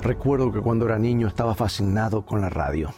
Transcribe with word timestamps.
Recuerdo 0.00 0.50
que 0.50 0.62
cuando 0.62 0.86
era 0.86 0.98
niño 0.98 1.28
estaba 1.28 1.54
fascinado 1.54 2.24
con 2.24 2.40
la 2.40 2.48
radio. 2.48 2.90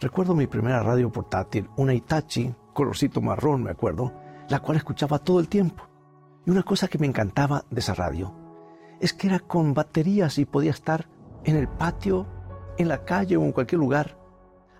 Recuerdo 0.00 0.34
mi 0.34 0.46
primera 0.46 0.82
radio 0.82 1.12
portátil, 1.12 1.68
una 1.76 1.92
Itachi, 1.92 2.54
colorcito 2.72 3.20
marrón, 3.20 3.62
me 3.62 3.72
acuerdo, 3.72 4.14
la 4.48 4.60
cual 4.60 4.78
escuchaba 4.78 5.18
todo 5.18 5.38
el 5.38 5.48
tiempo. 5.48 5.84
Y 6.46 6.50
una 6.50 6.62
cosa 6.62 6.88
que 6.88 6.98
me 6.98 7.06
encantaba 7.06 7.64
de 7.70 7.80
esa 7.80 7.92
radio 7.94 8.34
es 9.00 9.12
que 9.12 9.26
era 9.26 9.40
con 9.40 9.74
baterías 9.74 10.38
y 10.38 10.46
podía 10.46 10.70
estar 10.70 11.10
en 11.44 11.56
el 11.56 11.68
patio, 11.68 12.26
en 12.78 12.88
la 12.88 13.04
calle 13.04 13.36
o 13.36 13.42
en 13.42 13.52
cualquier 13.52 13.78
lugar, 13.78 14.18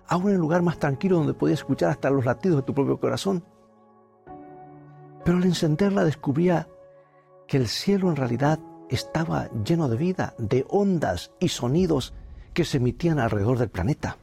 aún 0.07 0.29
en 0.29 0.35
el 0.35 0.41
lugar 0.41 0.63
más 0.63 0.79
tranquilo 0.79 1.17
donde 1.17 1.35
podía 1.35 1.53
escuchar 1.53 1.91
hasta 1.91 2.09
los 2.09 2.25
latidos 2.25 2.57
de 2.57 2.63
tu 2.63 2.73
propio 2.73 2.99
corazón. 2.99 3.45
Pero 5.23 5.37
al 5.37 5.43
encenderla 5.43 6.03
descubría 6.03 6.67
que 7.47 7.57
el 7.57 7.67
cielo 7.67 8.09
en 8.09 8.15
realidad 8.15 8.59
estaba 8.89 9.49
lleno 9.63 9.89
de 9.89 9.97
vida, 9.97 10.33
de 10.37 10.65
ondas 10.69 11.31
y 11.39 11.49
sonidos 11.49 12.13
que 12.53 12.65
se 12.65 12.77
emitían 12.77 13.19
alrededor 13.19 13.59
del 13.59 13.69
planeta. 13.69 14.17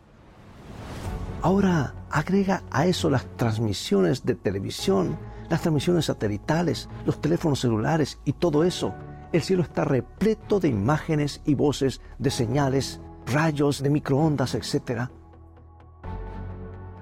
Ahora 1.42 1.94
agrega 2.10 2.62
a 2.70 2.86
eso 2.86 3.10
las 3.10 3.26
transmisiones 3.36 4.24
de 4.24 4.34
televisión, 4.34 5.18
las 5.50 5.60
transmisiones 5.60 6.06
satelitales, 6.06 6.88
los 7.04 7.20
teléfonos 7.20 7.60
celulares 7.60 8.18
y 8.24 8.32
todo 8.32 8.64
eso. 8.64 8.94
El 9.32 9.42
cielo 9.42 9.62
está 9.62 9.84
repleto 9.84 10.60
de 10.60 10.68
imágenes 10.68 11.42
y 11.44 11.54
voces, 11.54 12.00
de 12.18 12.30
señales, 12.30 13.00
rayos, 13.26 13.82
de 13.82 13.90
microondas, 13.90 14.54
etc. 14.54 15.10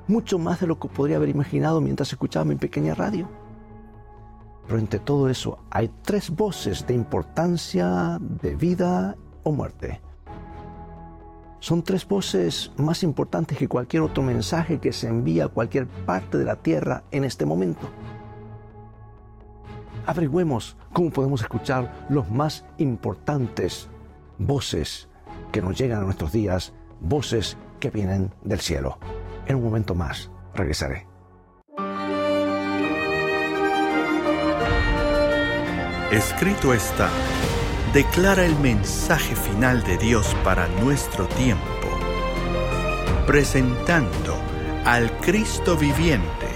Mucho 0.08 0.38
más 0.38 0.60
de 0.60 0.66
lo 0.66 0.78
que 0.80 0.88
podría 0.88 1.16
haber 1.16 1.28
imaginado 1.28 1.80
mientras 1.80 2.10
escuchaba 2.12 2.44
mi 2.44 2.56
pequeña 2.56 2.94
radio. 2.94 3.28
Pero 4.66 4.78
entre 4.78 5.00
todo 5.00 5.28
eso 5.28 5.58
hay 5.70 5.90
tres 6.02 6.30
voces 6.30 6.86
de 6.86 6.94
importancia 6.94 8.18
de 8.20 8.54
vida 8.54 9.16
o 9.42 9.52
muerte. 9.52 10.00
Son 11.60 11.82
tres 11.82 12.06
voces 12.08 12.72
más 12.76 13.04
importantes 13.04 13.56
que 13.56 13.68
cualquier 13.68 14.02
otro 14.02 14.22
mensaje 14.22 14.80
que 14.80 14.92
se 14.92 15.06
envía 15.06 15.44
a 15.44 15.48
cualquier 15.48 15.86
parte 15.86 16.36
de 16.38 16.44
la 16.44 16.56
tierra 16.56 17.04
en 17.12 17.22
este 17.22 17.46
momento. 17.46 17.88
Averigüemos 20.06 20.76
cómo 20.92 21.10
podemos 21.10 21.40
escuchar 21.40 22.06
los 22.08 22.28
más 22.28 22.64
importantes 22.78 23.88
voces 24.38 25.08
que 25.52 25.62
nos 25.62 25.78
llegan 25.78 26.00
a 26.00 26.04
nuestros 26.04 26.32
días, 26.32 26.72
voces 27.00 27.56
que 27.78 27.90
vienen 27.90 28.32
del 28.42 28.58
cielo. 28.58 28.98
En 29.46 29.56
un 29.56 29.64
momento 29.64 29.94
más 29.94 30.30
regresaré. 30.54 31.11
Escrito 36.12 36.74
está, 36.74 37.08
declara 37.94 38.44
el 38.44 38.54
mensaje 38.58 39.34
final 39.34 39.82
de 39.82 39.96
Dios 39.96 40.36
para 40.44 40.68
nuestro 40.68 41.26
tiempo, 41.26 41.64
presentando 43.26 44.36
al 44.84 45.10
Cristo 45.20 45.74
viviente 45.74 46.48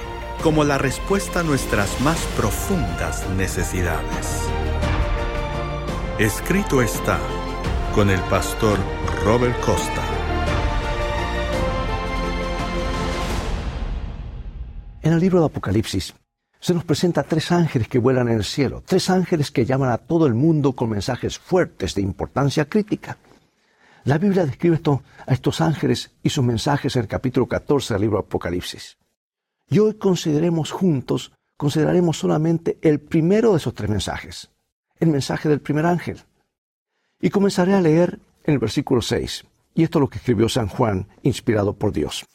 como 0.43 0.63
la 0.63 0.77
respuesta 0.77 1.41
a 1.41 1.43
nuestras 1.43 1.99
más 2.03 2.19
profundas 2.37 3.27
necesidades. 3.31 4.43
Escrito 6.19 6.83
está 6.83 7.19
con 7.95 8.11
el 8.11 8.21
pastor 8.25 8.79
Robert 9.25 9.59
Costa. 9.63 10.03
En 15.01 15.15
el 15.15 15.21
libro 15.21 15.41
de 15.41 15.47
Apocalipsis 15.47 16.15
se 16.67 16.75
nos 16.75 16.83
presenta 16.83 17.23
tres 17.23 17.53
ángeles 17.53 17.87
que 17.87 18.01
vuelan 18.01 18.27
en 18.27 18.39
el 18.39 18.45
cielo, 18.45 18.83
tres 18.85 19.09
ángeles 19.09 19.53
que 19.53 19.65
llaman 19.65 19.93
a 19.93 19.99
todo 19.99 20.27
el 20.27 20.35
mundo 20.35 20.73
con 20.73 20.91
mensajes 20.91 21.39
fuertes 21.39 21.95
de 21.95 22.03
importancia 22.03 22.65
crítica. 22.65 23.19
La 24.03 24.19
Biblia 24.19 24.45
describe 24.45 24.75
esto, 24.75 25.05
a 25.29 25.33
estos 25.33 25.61
ángeles 25.61 26.11
y 26.25 26.31
sus 26.31 26.45
mensajes 26.45 26.97
en 26.97 27.03
el 27.03 27.09
capítulo 27.09 27.47
14 27.47 27.95
del 27.95 28.01
libro 28.01 28.19
Apocalipsis. 28.19 28.97
Y 29.71 29.79
hoy 29.79 29.95
consideremos 29.95 30.73
juntos, 30.73 31.31
consideraremos 31.57 32.19
solamente 32.19 32.79
el 32.83 32.99
primero 32.99 33.53
de 33.53 33.59
esos 33.59 33.73
tres 33.73 33.89
mensajes, 33.89 34.51
el 34.99 35.11
mensaje 35.11 35.49
del 35.49 35.61
primer 35.61 35.87
ángel. 35.87 36.19
Y 37.21 37.31
comenzaré 37.31 37.75
a 37.75 37.81
leer 37.81 38.19
en 38.43 38.55
el 38.55 38.59
versículo 38.59 39.03
6. 39.03 39.45
Y 39.77 39.85
esto 39.85 39.99
es 39.99 40.01
lo 40.01 40.09
que 40.09 40.19
escribió 40.19 40.49
San 40.49 40.67
Juan, 40.67 41.07
inspirado 41.23 41.75
por 41.75 41.93
Dios. 41.93 42.27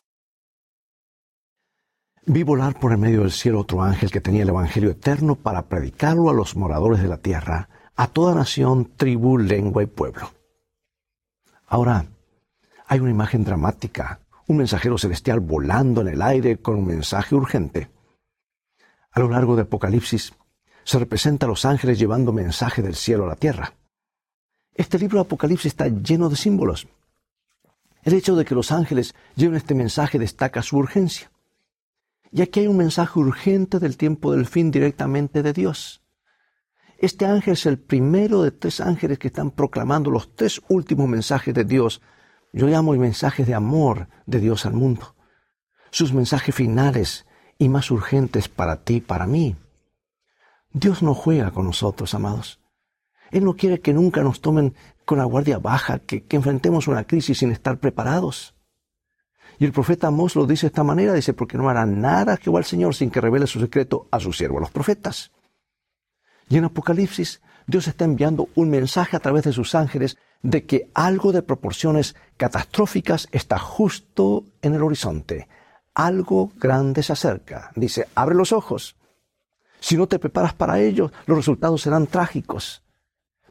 Vi 2.24 2.44
volar 2.44 2.80
por 2.80 2.92
el 2.92 3.00
medio 3.00 3.22
del 3.22 3.32
cielo 3.32 3.62
otro 3.62 3.82
ángel 3.82 4.12
que 4.12 4.22
tenía 4.22 4.44
el 4.44 4.50
Evangelio 4.50 4.92
eterno 4.92 5.36
para 5.36 5.64
predicarlo 5.64 6.30
a 6.30 6.34
los 6.34 6.56
moradores 6.56 7.02
de 7.02 7.08
la 7.08 7.18
tierra, 7.18 7.68
a 7.96 8.08
toda 8.08 8.36
nación, 8.36 8.92
tribu, 8.96 9.40
lengua 9.40 9.82
y 9.82 9.88
pueblo. 9.88 10.32
Ahora, 11.66 12.06
hay 12.86 13.00
una 13.00 13.10
imagen 13.10 13.44
dramática, 13.44 14.20
un 14.46 14.58
mensajero 14.58 15.00
celestial 15.00 15.40
volando 15.40 16.02
en 16.02 16.10
el 16.10 16.22
aire 16.22 16.58
con 16.58 16.76
un 16.76 16.86
mensaje 16.86 17.34
urgente. 17.34 17.90
A 19.12 19.20
lo 19.20 19.28
largo 19.28 19.56
de 19.56 19.64
Apocalipsis 19.64 20.34
se 20.84 21.00
representa 21.00 21.48
a 21.48 21.50
los 21.50 21.66
ángeles 21.66 21.98
llevando 21.98 22.32
mensaje 22.32 22.84
del 22.84 22.96
cielo 22.96 23.24
a 23.24 23.30
la 23.30 23.36
tierra. 23.36 23.74
Este 24.76 25.00
libro 25.00 25.18
de 25.18 25.24
Apocalipsis 25.24 25.72
está 25.72 25.88
lleno 25.88 26.30
de 26.30 26.36
símbolos. 26.36 26.88
El 28.04 28.14
hecho 28.14 28.36
de 28.36 28.46
que 28.46 28.54
los 28.54 28.72
ángeles 28.72 29.16
lleven 29.36 29.58
este 29.58 29.74
mensaje 29.74 30.20
destaca 30.20 30.62
su 30.62 30.78
urgencia. 30.78 31.32
Y 32.32 32.42
aquí 32.42 32.62
hay 32.62 32.68
un 32.68 32.78
mensaje 32.78 33.20
urgente 33.20 33.80
del 33.80 33.98
tiempo 33.98 34.32
del 34.32 34.46
fin 34.46 34.72
directamente 34.72 35.44
de 35.44 35.52
Dios. 35.52 36.02
Este 36.98 37.26
ángel 37.26 37.54
es 37.54 37.66
el 37.66 37.78
primero 37.78 38.42
de 38.42 38.52
tres 38.52 38.80
ángeles 38.80 39.20
que 39.20 39.28
están 39.28 39.52
proclamando 39.52 40.12
los 40.12 40.34
tres 40.36 40.62
últimos 40.70 41.10
mensajes 41.10 41.54
de 41.54 41.66
Dios. 41.66 42.02
Yo 42.54 42.68
llamo 42.68 42.94
mensajes 42.94 43.48
de 43.48 43.54
amor 43.54 44.08
de 44.26 44.40
Dios 44.40 44.66
al 44.66 44.74
mundo. 44.74 45.16
Sus 45.90 46.14
mensajes 46.14 46.56
finales 46.56 47.26
y 47.58 47.68
más 47.68 47.92
urgentes 47.92 48.48
para 48.48 48.84
ti 48.84 48.96
y 48.96 49.02
para 49.02 49.28
mí. 49.28 49.58
Dios 50.72 51.04
no 51.04 51.14
juega 51.14 51.52
con 51.52 51.66
nosotros, 51.66 52.14
amados. 52.14 52.62
Él 53.32 53.44
no 53.44 53.56
quiere 53.56 53.82
que 53.82 53.94
nunca 53.94 54.24
nos 54.24 54.40
tomen 54.40 54.76
con 55.04 55.18
la 55.18 55.26
guardia 55.26 55.58
baja, 55.58 56.00
que, 56.00 56.24
que 56.24 56.38
enfrentemos 56.38 56.88
una 56.88 57.06
crisis 57.06 57.40
sin 57.40 57.52
estar 57.52 57.80
preparados. 57.80 58.56
Y 59.60 59.66
el 59.66 59.72
profeta 59.72 60.08
Amós 60.08 60.36
lo 60.36 60.46
dice 60.46 60.66
de 60.66 60.70
esta 60.70 60.84
manera, 60.84 61.14
dice, 61.14 61.34
porque 61.34 61.58
no 61.58 61.70
hará 61.70 61.86
nada 61.86 62.38
que 62.38 62.50
va 62.50 62.60
al 62.60 62.66
Señor 62.66 62.96
sin 62.96 63.12
que 63.12 63.22
revele 63.22 63.48
su 63.48 63.60
secreto 63.60 64.08
a 64.12 64.20
su 64.20 64.34
siervo, 64.34 64.58
a 64.58 64.62
los 64.62 64.72
profetas. 64.72 65.32
Y 66.50 66.58
en 66.58 66.66
Apocalipsis, 66.66 67.42
Dios 67.68 67.88
está 67.88 68.06
enviando 68.06 68.50
un 68.56 68.70
mensaje 68.70 69.16
a 69.16 69.20
través 69.20 69.44
de 69.44 69.54
sus 69.54 69.76
ángeles 69.76 70.18
de 70.42 70.66
que 70.66 70.90
algo 70.94 71.32
de 71.32 71.44
proporciones 71.44 72.16
catastróficas 72.38 73.28
está 73.32 73.60
justo 73.60 74.46
en 74.62 74.74
el 74.74 74.84
horizonte. 74.84 75.48
Algo 75.94 76.52
grande 76.58 77.04
se 77.04 77.14
acerca. 77.14 77.72
Dice, 77.76 78.08
abre 78.16 78.36
los 78.36 78.52
ojos. 78.52 78.96
Si 79.80 79.98
no 79.98 80.08
te 80.08 80.20
preparas 80.20 80.54
para 80.54 80.80
ello, 80.80 81.12
los 81.26 81.38
resultados 81.38 81.82
serán 81.82 82.08
trágicos. 82.08 82.84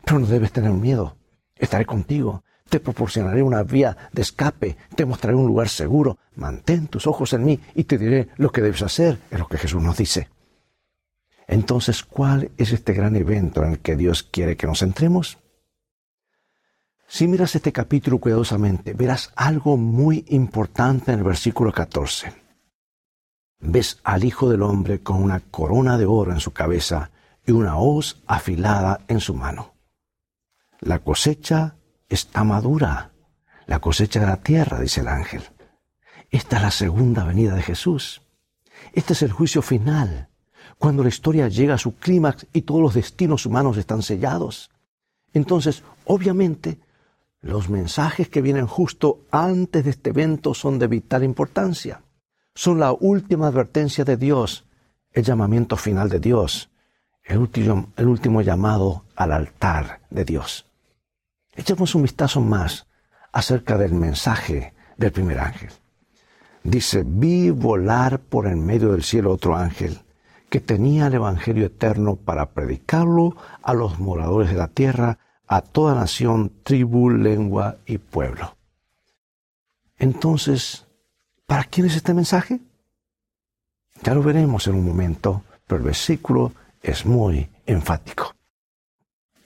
Pero 0.05 0.19
no 0.19 0.27
debes 0.27 0.53
tener 0.53 0.72
miedo. 0.72 1.17
Estaré 1.56 1.84
contigo 1.84 2.43
te 2.70 2.81
proporcionaré 2.81 3.42
una 3.42 3.62
vía 3.62 3.97
de 4.12 4.22
escape, 4.22 4.76
te 4.94 5.04
mostraré 5.04 5.36
un 5.36 5.47
lugar 5.47 5.69
seguro, 5.69 6.19
mantén 6.36 6.86
tus 6.86 7.06
ojos 7.06 7.34
en 7.34 7.44
mí 7.44 7.60
y 7.75 7.84
te 7.84 7.98
diré 7.98 8.28
lo 8.36 8.50
que 8.50 8.62
debes 8.62 8.81
hacer, 8.81 9.19
es 9.31 9.38
lo 9.38 9.48
que 9.48 9.58
Jesús 9.58 9.82
nos 9.82 9.98
dice. 9.98 10.28
Entonces, 11.47 12.04
¿cuál 12.04 12.53
es 12.56 12.72
este 12.72 12.92
gran 12.92 13.16
evento 13.16 13.64
en 13.64 13.72
el 13.72 13.78
que 13.81 13.97
Dios 13.97 14.22
quiere 14.22 14.56
que 14.56 14.69
nos 14.69 14.78
centremos? 14.78 15.38
Si 17.08 17.26
miras 17.26 17.56
este 17.56 17.72
capítulo 17.72 18.19
cuidadosamente, 18.19 18.94
verás 18.94 19.32
algo 19.34 19.76
muy 19.76 20.25
importante 20.28 21.10
en 21.10 21.19
el 21.19 21.25
versículo 21.25 21.72
14. 21.72 22.32
Ves 23.58 23.98
al 24.04 24.22
Hijo 24.22 24.48
del 24.48 24.62
Hombre 24.62 25.02
con 25.02 25.20
una 25.20 25.41
corona 25.41 25.98
de 25.98 26.06
oro 26.06 26.31
en 26.31 26.38
su 26.38 26.52
cabeza 26.52 27.10
y 27.44 27.50
una 27.50 27.78
hoz 27.78 28.22
afilada 28.28 29.00
en 29.08 29.19
su 29.19 29.34
mano. 29.34 29.75
La 30.78 31.00
cosecha 31.00 31.75
está 32.10 32.44
madura, 32.44 33.12
la 33.67 33.79
cosecha 33.79 34.20
de 34.20 34.26
la 34.26 34.37
tierra, 34.37 34.81
dice 34.81 35.00
el 35.00 35.08
ángel. 35.08 35.44
Esta 36.31 36.56
es 36.56 36.62
la 36.62 36.70
segunda 36.70 37.25
venida 37.25 37.55
de 37.55 37.62
Jesús. 37.62 38.20
Este 38.93 39.14
es 39.14 39.23
el 39.23 39.32
juicio 39.32 39.62
final, 39.62 40.29
cuando 40.76 41.02
la 41.02 41.08
historia 41.08 41.49
llega 41.49 41.75
a 41.75 41.79
su 41.79 41.94
clímax 41.96 42.46
y 42.52 42.62
todos 42.62 42.82
los 42.82 42.94
destinos 42.94 43.46
humanos 43.46 43.76
están 43.76 44.02
sellados. 44.02 44.70
Entonces, 45.32 45.84
obviamente, 46.05 46.79
los 47.40 47.70
mensajes 47.70 48.29
que 48.29 48.43
vienen 48.43 48.67
justo 48.67 49.20
antes 49.31 49.84
de 49.84 49.90
este 49.90 50.11
evento 50.11 50.52
son 50.52 50.79
de 50.79 50.88
vital 50.88 51.23
importancia. 51.25 52.02
Son 52.55 52.81
la 52.81 52.93
última 52.93 53.46
advertencia 53.46 54.05
de 54.05 54.17
Dios, 54.17 54.64
el 55.12 55.25
llamamiento 55.25 55.76
final 55.76 56.08
de 56.08 56.19
Dios, 56.19 56.70
el 57.23 57.38
último, 57.38 57.93
el 57.96 58.08
último 58.08 58.43
llamado 58.43 59.05
al 59.14 59.32
altar 59.32 60.00
de 60.11 60.25
Dios. 60.25 60.69
Echemos 61.60 61.94
un 61.94 62.00
vistazo 62.00 62.40
más 62.40 62.86
acerca 63.32 63.76
del 63.76 63.92
mensaje 63.92 64.72
del 64.96 65.12
primer 65.12 65.38
ángel. 65.40 65.68
Dice, 66.64 67.04
vi 67.06 67.50
volar 67.50 68.18
por 68.18 68.46
en 68.46 68.64
medio 68.64 68.92
del 68.92 69.02
cielo 69.02 69.30
otro 69.30 69.54
ángel 69.54 70.00
que 70.48 70.60
tenía 70.60 71.08
el 71.08 71.14
Evangelio 71.14 71.66
eterno 71.66 72.16
para 72.16 72.52
predicarlo 72.52 73.36
a 73.62 73.74
los 73.74 73.98
moradores 73.98 74.48
de 74.48 74.56
la 74.56 74.68
tierra, 74.68 75.18
a 75.46 75.60
toda 75.60 75.94
nación, 75.94 76.50
tribu, 76.62 77.10
lengua 77.10 77.76
y 77.84 77.98
pueblo. 77.98 78.56
Entonces, 79.98 80.86
¿para 81.44 81.64
quién 81.64 81.88
es 81.88 81.94
este 81.94 82.14
mensaje? 82.14 82.58
Ya 84.02 84.14
lo 84.14 84.22
veremos 84.22 84.66
en 84.66 84.76
un 84.76 84.86
momento, 84.86 85.42
pero 85.66 85.80
el 85.80 85.84
versículo 85.84 86.54
es 86.80 87.04
muy 87.04 87.50
enfático. 87.66 88.34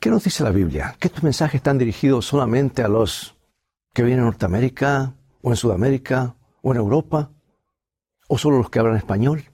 ¿Qué 0.05 0.11
nos 0.11 0.25
dice 0.25 0.45
la 0.45 0.51
Biblia? 0.51 0.97
¿Que 1.01 1.09
estos 1.09 1.23
mensajes 1.23 1.55
están 1.55 1.79
dirigidos 1.79 2.27
solamente 2.27 2.83
a 2.83 2.89
los 2.89 3.37
que 3.95 4.03
vienen 4.03 4.19
en 4.19 4.27
Norteamérica, 4.27 5.15
o 5.41 5.49
en 5.49 5.56
Sudamérica, 5.56 6.37
o 6.61 6.73
en 6.73 6.77
Europa, 6.77 7.31
o 8.29 8.37
solo 8.37 8.59
los 8.59 8.69
que 8.69 8.81
hablan 8.81 8.99
español? 8.99 9.45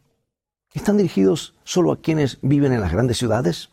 ¿Están 0.75 0.97
dirigidos 0.97 1.55
solo 1.63 1.93
a 1.93 2.01
quienes 2.01 2.41
viven 2.43 2.73
en 2.73 2.81
las 2.81 2.91
grandes 2.91 3.17
ciudades? 3.17 3.71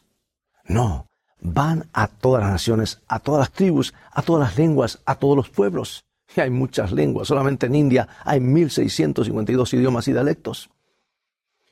No, 0.65 1.07
van 1.41 1.89
a 1.93 2.09
todas 2.09 2.43
las 2.43 2.51
naciones, 2.51 3.01
a 3.07 3.21
todas 3.21 3.39
las 3.39 3.51
tribus, 3.53 3.95
a 4.11 4.21
todas 4.21 4.47
las 4.47 4.55
lenguas, 4.55 5.01
a 5.07 5.15
todos 5.15 5.35
los 5.35 5.49
pueblos. 5.49 6.05
Y 6.35 6.41
hay 6.41 6.51
muchas 6.51 6.91
lenguas, 6.91 7.29
solamente 7.29 7.65
en 7.65 7.73
India 7.73 8.07
hay 8.23 8.39
1652 8.39 9.73
idiomas 9.73 10.07
y 10.09 10.13
dialectos. 10.13 10.69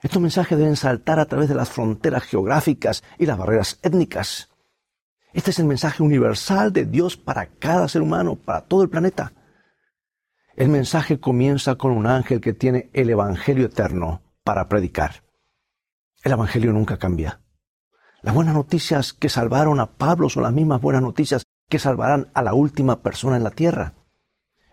Estos 0.01 0.19
mensajes 0.19 0.57
deben 0.57 0.75
saltar 0.75 1.19
a 1.19 1.25
través 1.25 1.47
de 1.47 1.53
las 1.53 1.69
fronteras 1.69 2.23
geográficas 2.23 3.03
y 3.19 3.27
las 3.27 3.37
barreras 3.37 3.77
étnicas. 3.83 4.49
Este 5.35 5.51
es 5.51 5.59
el 5.59 5.65
mensaje 5.65 6.01
universal 6.01 6.71
de 6.71 6.85
Dios 6.85 7.17
para 7.17 7.47
cada 7.47 7.89
ser 7.89 8.01
humano, 8.01 8.37
para 8.37 8.61
todo 8.61 8.83
el 8.83 8.89
planeta. 8.89 9.33
El 10.55 10.69
mensaje 10.69 11.19
comienza 11.19 11.75
con 11.75 11.91
un 11.91 12.07
ángel 12.07 12.39
que 12.39 12.53
tiene 12.53 12.89
el 12.93 13.09
Evangelio 13.09 13.65
eterno 13.65 14.21
para 14.45 14.69
predicar. 14.69 15.25
El 16.23 16.31
Evangelio 16.31 16.71
nunca 16.71 16.97
cambia. 16.97 17.41
Las 18.21 18.33
buenas 18.33 18.53
noticias 18.53 19.11
que 19.11 19.27
salvaron 19.27 19.81
a 19.81 19.97
Pablo 19.97 20.29
son 20.29 20.43
las 20.43 20.53
mismas 20.53 20.79
buenas 20.79 21.01
noticias 21.01 21.43
que 21.67 21.79
salvarán 21.79 22.31
a 22.33 22.41
la 22.41 22.53
última 22.53 23.01
persona 23.01 23.35
en 23.35 23.43
la 23.43 23.51
tierra. 23.51 23.93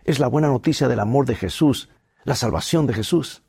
Es 0.04 0.20
la 0.20 0.28
buena 0.28 0.46
noticia 0.46 0.86
del 0.86 1.00
amor 1.00 1.26
de 1.26 1.34
Jesús, 1.34 1.90
la 2.22 2.36
salvación 2.36 2.86
de 2.86 2.94
Jesús. 2.94 3.42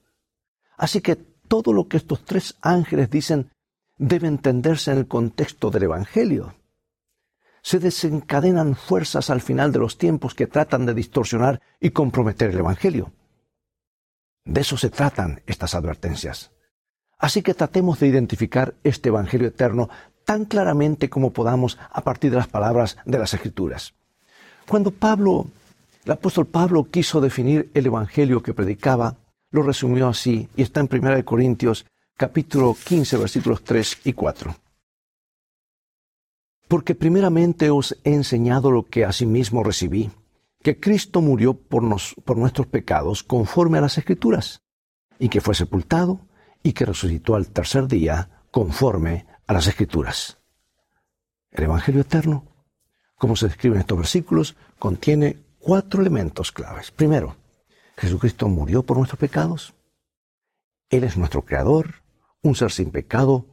Así 0.78 1.00
que 1.00 1.16
todo 1.16 1.74
lo 1.74 1.88
que 1.88 1.98
estos 1.98 2.26
tres 2.26 2.58
ángeles 2.64 3.12
dicen 3.12 3.52
debe 4.00 4.28
entenderse 4.28 4.92
en 4.92 4.98
el 4.98 5.08
contexto 5.08 5.70
del 5.70 5.84
Evangelio. 5.84 6.56
Se 7.64 7.80
desencadenan 7.80 8.76
fuerzas 8.76 9.30
al 9.30 9.42
final 9.42 9.72
de 9.72 9.80
los 9.80 9.98
tiempos 9.98 10.36
que 10.36 10.48
tratan 10.48 10.86
de 10.86 10.94
distorsionar 10.94 11.62
y 11.80 11.92
comprometer 11.92 12.52
el 12.52 12.60
Evangelio. 12.60 13.14
De 14.46 14.62
eso 14.62 14.78
se 14.78 14.90
tratan 14.90 15.42
estas 15.48 15.74
advertencias. 15.74 16.52
Así 17.18 17.42
que 17.42 17.54
tratemos 17.54 18.00
de 18.00 18.08
identificar 18.08 18.76
este 18.84 19.10
Evangelio 19.10 19.48
eterno 19.48 19.90
tan 20.26 20.44
claramente 20.44 21.10
como 21.10 21.32
podamos 21.32 21.80
a 21.90 22.02
partir 22.02 22.32
de 22.32 22.38
las 22.38 22.48
palabras 22.48 22.98
de 23.06 23.18
las 23.18 23.34
Escrituras. 23.34 23.94
Cuando 24.68 24.92
Pablo, 24.92 25.48
el 26.04 26.12
apóstol 26.12 26.48
Pablo 26.48 26.90
quiso 26.92 27.22
definir 27.22 27.72
el 27.74 27.86
Evangelio 27.86 28.44
que 28.44 28.54
predicaba, 28.54 29.16
lo 29.52 29.64
resumió 29.64 30.10
así 30.10 30.50
y 30.58 30.64
está 30.64 30.82
en 30.82 30.90
1 30.92 31.24
Corintios 31.24 31.86
capítulo 32.18 32.76
15 32.84 33.18
versículos 33.18 33.64
3 33.64 34.00
y 34.04 34.14
4. 34.14 34.63
Porque 36.68 36.96
primeramente 36.96 37.70
os 37.70 37.98
he 38.04 38.14
enseñado 38.14 38.72
lo 38.72 38.86
que 38.86 39.06
asimismo 39.06 39.64
recibí 39.64 40.12
que 40.64 40.80
Cristo 40.80 41.22
murió 41.22 41.54
por, 41.56 41.84
nuestros 41.84 42.68
pecados 42.68 43.22
conforme 43.22 43.78
a 43.78 43.82
las 43.82 43.98
Escrituras, 43.98 44.62
y 45.20 45.30
que 45.30 45.42
fue 45.42 45.54
sepultado 45.54 46.22
y 46.64 46.72
que 46.72 46.86
resucitó 46.86 47.36
al 47.36 47.50
tercer 47.50 47.88
día 47.88 48.46
conforme 48.50 49.28
a 49.46 49.54
las 49.54 49.68
Escrituras. 49.68 50.40
El 51.52 51.66
Evangelio 51.66 52.02
eterno, 52.02 52.48
como 53.18 53.36
se 53.36 53.48
describe 53.48 53.76
en 53.76 53.82
estos 53.82 53.98
versículos, 53.98 54.56
contiene 54.80 55.38
cuatro 55.60 56.02
elementos 56.02 56.52
claves. 56.52 56.92
Primero, 56.92 57.36
Jesucristo 57.98 58.48
murió 58.48 58.84
por 58.84 58.98
nuestros 58.98 59.20
pecados. 59.20 59.74
Él 60.90 61.04
es 61.04 61.18
nuestro 61.18 61.44
Creador, 61.44 61.96
un 62.42 62.56
ser 62.56 62.72
sin 62.72 62.90
pecado, 62.90 63.46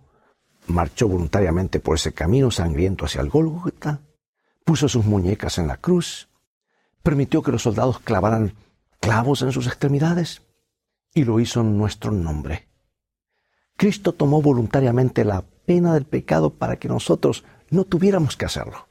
marchó 0.67 1.09
voluntariamente 1.09 1.81
por 1.81 1.97
ese 1.97 2.13
camino 2.13 2.51
sangriento 2.51 3.05
hacia 3.05 3.21
el 3.21 3.29
Gólgota, 3.29 4.01
puso 4.65 4.89
sus 4.89 5.05
muñecas 5.05 5.59
en 5.59 5.67
la 5.67 5.77
cruz, 5.77 6.29
permitió 7.03 7.43
que 7.43 7.53
los 7.53 7.63
soldados 7.63 7.99
clavaran 8.01 8.55
clavos 9.01 9.43
en 9.43 9.53
sus 9.53 9.67
extremidades 9.67 10.43
y 11.15 11.25
lo 11.25 11.41
hizo 11.41 11.61
en 11.61 11.77
nuestro 11.77 12.13
nombre. 12.13 12.69
Cristo 13.77 14.13
tomó 14.13 14.43
voluntariamente 14.43 15.25
la 15.25 15.43
pena 15.43 15.95
del 15.95 16.05
pecado 16.05 16.51
para 16.51 16.77
que 16.77 16.89
nosotros 16.89 17.45
no 17.71 17.85
tuviéramos 17.85 18.37
que 18.37 18.45
hacerlo. 18.45 18.89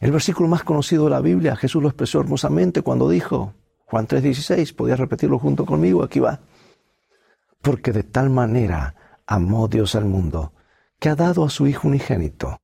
El 0.00 0.12
versículo 0.12 0.48
más 0.48 0.62
conocido 0.62 1.04
de 1.04 1.10
la 1.10 1.20
Biblia, 1.20 1.56
Jesús 1.56 1.82
lo 1.82 1.88
expresó 1.88 2.20
hermosamente 2.20 2.82
cuando 2.82 3.08
dijo, 3.08 3.54
Juan 3.86 4.06
3:16, 4.06 4.74
podía 4.74 4.94
repetirlo 4.94 5.38
junto 5.38 5.66
conmigo, 5.66 6.04
aquí 6.04 6.20
va. 6.20 6.40
Porque 7.60 7.90
de 7.90 8.04
tal 8.04 8.30
manera 8.30 8.94
amó 9.28 9.68
Dios 9.68 9.94
al 9.94 10.06
mundo, 10.06 10.54
que 10.98 11.10
ha 11.10 11.14
dado 11.14 11.44
a 11.44 11.50
su 11.50 11.66
Hijo 11.66 11.86
unigénito, 11.86 12.62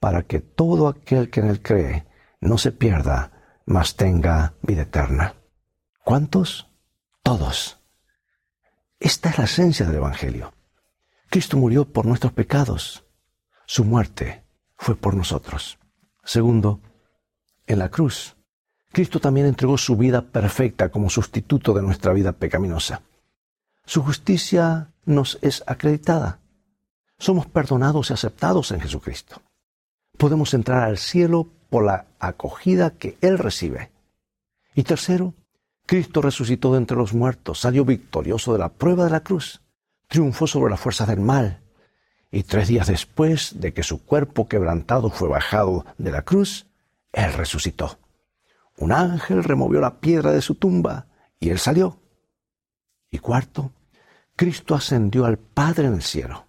para 0.00 0.22
que 0.22 0.40
todo 0.40 0.88
aquel 0.88 1.30
que 1.30 1.40
en 1.40 1.48
él 1.48 1.62
cree 1.62 2.06
no 2.40 2.56
se 2.56 2.72
pierda, 2.72 3.60
mas 3.66 3.96
tenga 3.96 4.54
vida 4.62 4.82
eterna. 4.82 5.34
¿Cuántos? 6.02 6.68
Todos. 7.22 7.80
Esta 8.98 9.28
es 9.28 9.38
la 9.38 9.44
esencia 9.44 9.84
del 9.84 9.96
Evangelio. 9.96 10.54
Cristo 11.28 11.58
murió 11.58 11.92
por 11.92 12.06
nuestros 12.06 12.32
pecados. 12.32 13.04
Su 13.66 13.84
muerte 13.84 14.44
fue 14.78 14.96
por 14.96 15.14
nosotros. 15.14 15.78
Segundo, 16.24 16.80
en 17.66 17.78
la 17.78 17.90
cruz, 17.90 18.36
Cristo 18.90 19.20
también 19.20 19.46
entregó 19.46 19.76
su 19.76 19.96
vida 19.98 20.22
perfecta 20.22 20.88
como 20.88 21.10
sustituto 21.10 21.74
de 21.74 21.82
nuestra 21.82 22.14
vida 22.14 22.32
pecaminosa. 22.32 23.02
Su 23.84 24.02
justicia 24.02 24.94
nos 25.06 25.38
es 25.40 25.64
acreditada. 25.66 26.40
Somos 27.18 27.46
perdonados 27.46 28.10
y 28.10 28.12
aceptados 28.12 28.70
en 28.72 28.80
Jesucristo. 28.80 29.40
Podemos 30.18 30.52
entrar 30.52 30.82
al 30.82 30.98
cielo 30.98 31.48
por 31.70 31.84
la 31.84 32.06
acogida 32.18 32.90
que 32.90 33.16
Él 33.20 33.38
recibe. 33.38 33.90
Y 34.74 34.82
tercero, 34.82 35.34
Cristo 35.86 36.20
resucitó 36.20 36.72
de 36.72 36.78
entre 36.78 36.96
los 36.96 37.14
muertos, 37.14 37.60
salió 37.60 37.84
victorioso 37.84 38.52
de 38.52 38.58
la 38.58 38.68
prueba 38.68 39.04
de 39.04 39.10
la 39.10 39.20
cruz, 39.20 39.62
triunfó 40.08 40.46
sobre 40.46 40.70
las 40.70 40.80
fuerzas 40.80 41.08
del 41.08 41.20
mal, 41.20 41.62
y 42.30 42.42
tres 42.42 42.68
días 42.68 42.88
después 42.88 43.60
de 43.60 43.72
que 43.72 43.82
su 43.82 44.04
cuerpo 44.04 44.48
quebrantado 44.48 45.10
fue 45.10 45.28
bajado 45.28 45.86
de 45.96 46.10
la 46.10 46.22
cruz, 46.22 46.66
Él 47.12 47.32
resucitó. 47.32 47.98
Un 48.76 48.92
ángel 48.92 49.44
removió 49.44 49.80
la 49.80 50.00
piedra 50.00 50.32
de 50.32 50.42
su 50.42 50.56
tumba 50.56 51.06
y 51.40 51.50
Él 51.50 51.58
salió. 51.58 51.98
Y 53.10 53.18
cuarto, 53.18 53.72
Cristo 54.36 54.74
ascendió 54.74 55.24
al 55.24 55.38
Padre 55.38 55.86
en 55.86 55.94
el 55.94 56.02
cielo. 56.02 56.46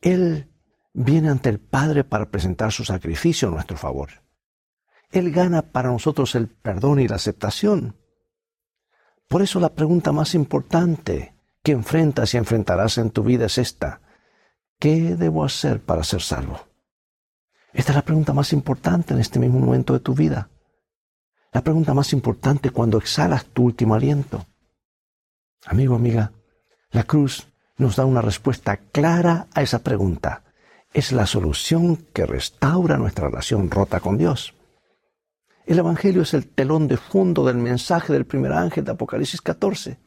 Él 0.00 0.48
viene 0.92 1.28
ante 1.28 1.48
el 1.48 1.58
Padre 1.58 2.04
para 2.04 2.30
presentar 2.30 2.70
su 2.70 2.84
sacrificio 2.84 3.48
en 3.48 3.54
nuestro 3.54 3.76
favor. 3.76 4.22
Él 5.10 5.32
gana 5.32 5.62
para 5.62 5.90
nosotros 5.90 6.34
el 6.36 6.48
perdón 6.48 7.00
y 7.00 7.08
la 7.08 7.16
aceptación. 7.16 7.96
Por 9.26 9.42
eso 9.42 9.58
la 9.58 9.74
pregunta 9.74 10.12
más 10.12 10.34
importante 10.34 11.34
que 11.62 11.72
enfrentas 11.72 12.34
y 12.34 12.36
enfrentarás 12.36 12.98
en 12.98 13.10
tu 13.10 13.24
vida 13.24 13.46
es 13.46 13.58
esta. 13.58 14.00
¿Qué 14.78 15.16
debo 15.16 15.44
hacer 15.44 15.82
para 15.82 16.04
ser 16.04 16.22
salvo? 16.22 16.60
Esta 17.72 17.90
es 17.90 17.96
la 17.96 18.04
pregunta 18.04 18.32
más 18.32 18.52
importante 18.52 19.14
en 19.14 19.20
este 19.20 19.40
mismo 19.40 19.58
momento 19.58 19.92
de 19.92 20.00
tu 20.00 20.14
vida. 20.14 20.50
La 21.52 21.62
pregunta 21.62 21.94
más 21.94 22.12
importante 22.12 22.70
cuando 22.70 22.98
exhalas 22.98 23.46
tu 23.46 23.64
último 23.64 23.94
aliento. 23.94 24.46
Amigo, 25.66 25.94
amiga, 25.94 26.32
la 26.94 27.02
cruz 27.02 27.48
nos 27.76 27.96
da 27.96 28.04
una 28.04 28.22
respuesta 28.22 28.76
clara 28.76 29.48
a 29.52 29.62
esa 29.62 29.80
pregunta 29.80 30.44
es 30.92 31.10
la 31.10 31.26
solución 31.26 31.96
que 31.96 32.24
restaura 32.24 32.98
nuestra 32.98 33.26
relación 33.28 33.68
rota 33.68 33.98
con 33.98 34.16
Dios. 34.16 34.54
El 35.66 35.80
Evangelio 35.80 36.22
es 36.22 36.34
el 36.34 36.46
telón 36.46 36.86
de 36.86 36.96
fondo 36.96 37.44
del 37.44 37.56
mensaje 37.56 38.12
del 38.12 38.26
primer 38.26 38.52
ángel 38.52 38.84
de 38.84 38.92
Apocalipsis 38.92 39.42
14. 39.42 39.98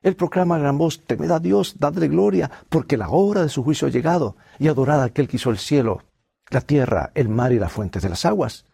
Él 0.00 0.14
proclama 0.14 0.54
a 0.54 0.58
gran 0.60 0.78
voz, 0.78 1.04
temed 1.04 1.32
a 1.32 1.40
Dios, 1.40 1.74
dadle 1.76 2.06
gloria, 2.06 2.52
porque 2.68 2.96
la 2.96 3.08
hora 3.08 3.42
de 3.42 3.48
su 3.48 3.64
juicio 3.64 3.88
ha 3.88 3.90
llegado, 3.90 4.36
y 4.60 4.68
adorad 4.68 5.02
a 5.02 5.06
aquel 5.06 5.26
que 5.26 5.38
hizo 5.38 5.50
el 5.50 5.58
cielo, 5.58 6.04
la 6.50 6.60
tierra, 6.60 7.10
el 7.16 7.28
mar 7.28 7.50
y 7.50 7.58
las 7.58 7.72
fuentes 7.72 8.04
de 8.04 8.10
las 8.10 8.24
aguas. 8.24 8.64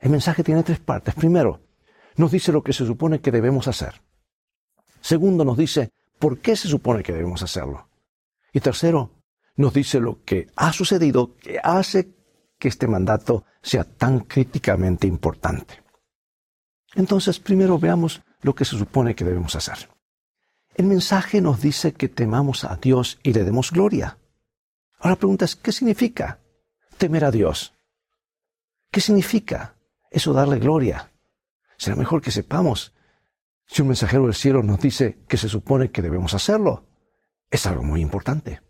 El 0.00 0.10
mensaje 0.10 0.42
tiene 0.42 0.64
tres 0.64 0.80
partes. 0.80 1.14
Primero, 1.14 1.60
nos 2.16 2.32
dice 2.32 2.50
lo 2.50 2.64
que 2.64 2.72
se 2.72 2.84
supone 2.84 3.20
que 3.20 3.30
debemos 3.30 3.68
hacer. 3.68 4.02
Segundo, 5.02 5.44
nos 5.44 5.58
dice 5.58 5.92
por 6.18 6.38
qué 6.38 6.56
se 6.56 6.68
supone 6.68 7.02
que 7.02 7.12
debemos 7.12 7.42
hacerlo. 7.42 7.90
Y 8.54 8.60
tercero, 8.60 9.10
nos 9.56 9.74
dice 9.74 10.00
lo 10.00 10.24
que 10.24 10.48
ha 10.56 10.72
sucedido 10.72 11.36
que 11.36 11.58
hace 11.62 12.14
que 12.58 12.68
este 12.68 12.86
mandato 12.86 13.44
sea 13.60 13.84
tan 13.84 14.20
críticamente 14.20 15.06
importante. 15.06 15.82
Entonces, 16.94 17.38
primero 17.38 17.78
veamos 17.78 18.22
lo 18.40 18.54
que 18.54 18.64
se 18.64 18.78
supone 18.78 19.14
que 19.14 19.24
debemos 19.24 19.54
hacer. 19.56 19.90
El 20.74 20.86
mensaje 20.86 21.42
nos 21.42 21.60
dice 21.60 21.92
que 21.92 22.08
temamos 22.08 22.64
a 22.64 22.76
Dios 22.76 23.18
y 23.22 23.34
le 23.34 23.44
demos 23.44 23.70
gloria. 23.70 24.16
Ahora 24.98 25.10
la 25.10 25.16
pregunta 25.16 25.44
es, 25.44 25.56
¿qué 25.56 25.72
significa? 25.72 26.38
temer 27.02 27.24
a 27.24 27.32
Dios. 27.32 27.74
¿Qué 28.92 29.00
significa 29.00 29.74
eso 30.08 30.32
darle 30.32 30.60
gloria? 30.60 31.10
Será 31.76 31.96
mejor 31.96 32.22
que 32.22 32.30
sepamos 32.30 32.92
si 33.72 33.80
un 33.80 33.88
mensajero 33.88 34.24
del 34.24 34.34
cielo 34.34 34.62
nos 34.62 34.80
dice 34.80 35.24
que 35.26 35.38
se 35.38 35.48
supone 35.48 35.90
que 35.90 36.02
debemos 36.02 36.34
hacerlo. 36.34 36.84
Es 37.50 37.66
algo 37.66 37.82
muy 37.82 38.02
importante. 38.02 38.60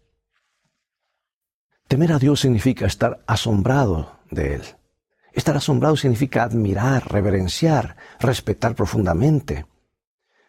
Temer 1.88 2.12
a 2.12 2.20
Dios 2.20 2.38
significa 2.38 2.86
estar 2.86 3.24
asombrado 3.26 4.20
de 4.30 4.54
Él. 4.54 4.62
Estar 5.32 5.56
asombrado 5.56 5.96
significa 5.96 6.44
admirar, 6.44 7.10
reverenciar, 7.10 7.96
respetar 8.20 8.76
profundamente. 8.76 9.66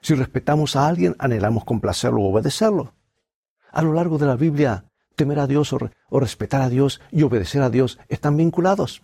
Si 0.02 0.14
respetamos 0.14 0.76
a 0.76 0.88
alguien, 0.88 1.16
anhelamos 1.18 1.66
complacerlo 1.66 2.22
o 2.22 2.32
obedecerlo. 2.32 2.94
A 3.72 3.82
lo 3.82 3.94
largo 3.94 4.20
de 4.20 4.28
la 4.28 4.36
Biblia, 4.36 4.86
temer 5.16 5.40
a 5.40 5.48
Dios 5.48 5.74
o, 5.74 6.20
respetar 6.20 6.62
a 6.62 6.70
Dios 6.70 7.02
y 7.10 7.24
obedecer 7.24 7.64
a 7.64 7.72
Dios 7.72 7.98
están 8.08 8.38
vinculados. 8.38 9.02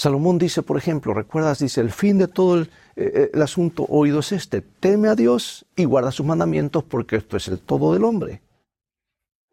Salomón 0.00 0.38
dice, 0.38 0.62
por 0.62 0.78
ejemplo, 0.78 1.12
recuerdas, 1.12 1.58
dice, 1.58 1.82
el 1.82 1.90
fin 1.90 2.16
de 2.16 2.26
todo 2.26 2.54
el, 2.54 2.70
eh, 2.96 3.32
el, 3.34 3.42
asunto 3.42 3.84
oído 3.84 4.20
es 4.20 4.32
este, 4.32 4.62
teme 4.62 5.08
a 5.08 5.14
Dios 5.14 5.66
y 5.76 5.84
guarda 5.84 6.10
sus 6.10 6.24
mandamientos 6.24 6.84
porque 6.84 7.16
esto 7.16 7.36
es 7.36 7.48
el 7.48 7.58
todo 7.58 7.92
del 7.92 8.04
hombre, 8.04 8.40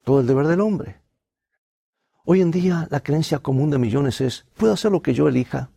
todo 0.06 0.22
el 0.22 0.25
deber 0.25 0.48
del 0.48 0.62
hombre. 0.62 1.01
Hoy 2.24 2.39
en 2.39 2.51
día 2.51 2.88
la 2.89 3.01
creencia 3.01 3.39
común 3.39 3.72
de 3.72 3.77
millones 3.77 4.22
es, 4.22 4.46
puedo 4.56 4.72
hacer 4.72 4.89
lo 4.89 5.01
que 5.01 5.13
yo 5.13 5.27
elija, 5.27 5.70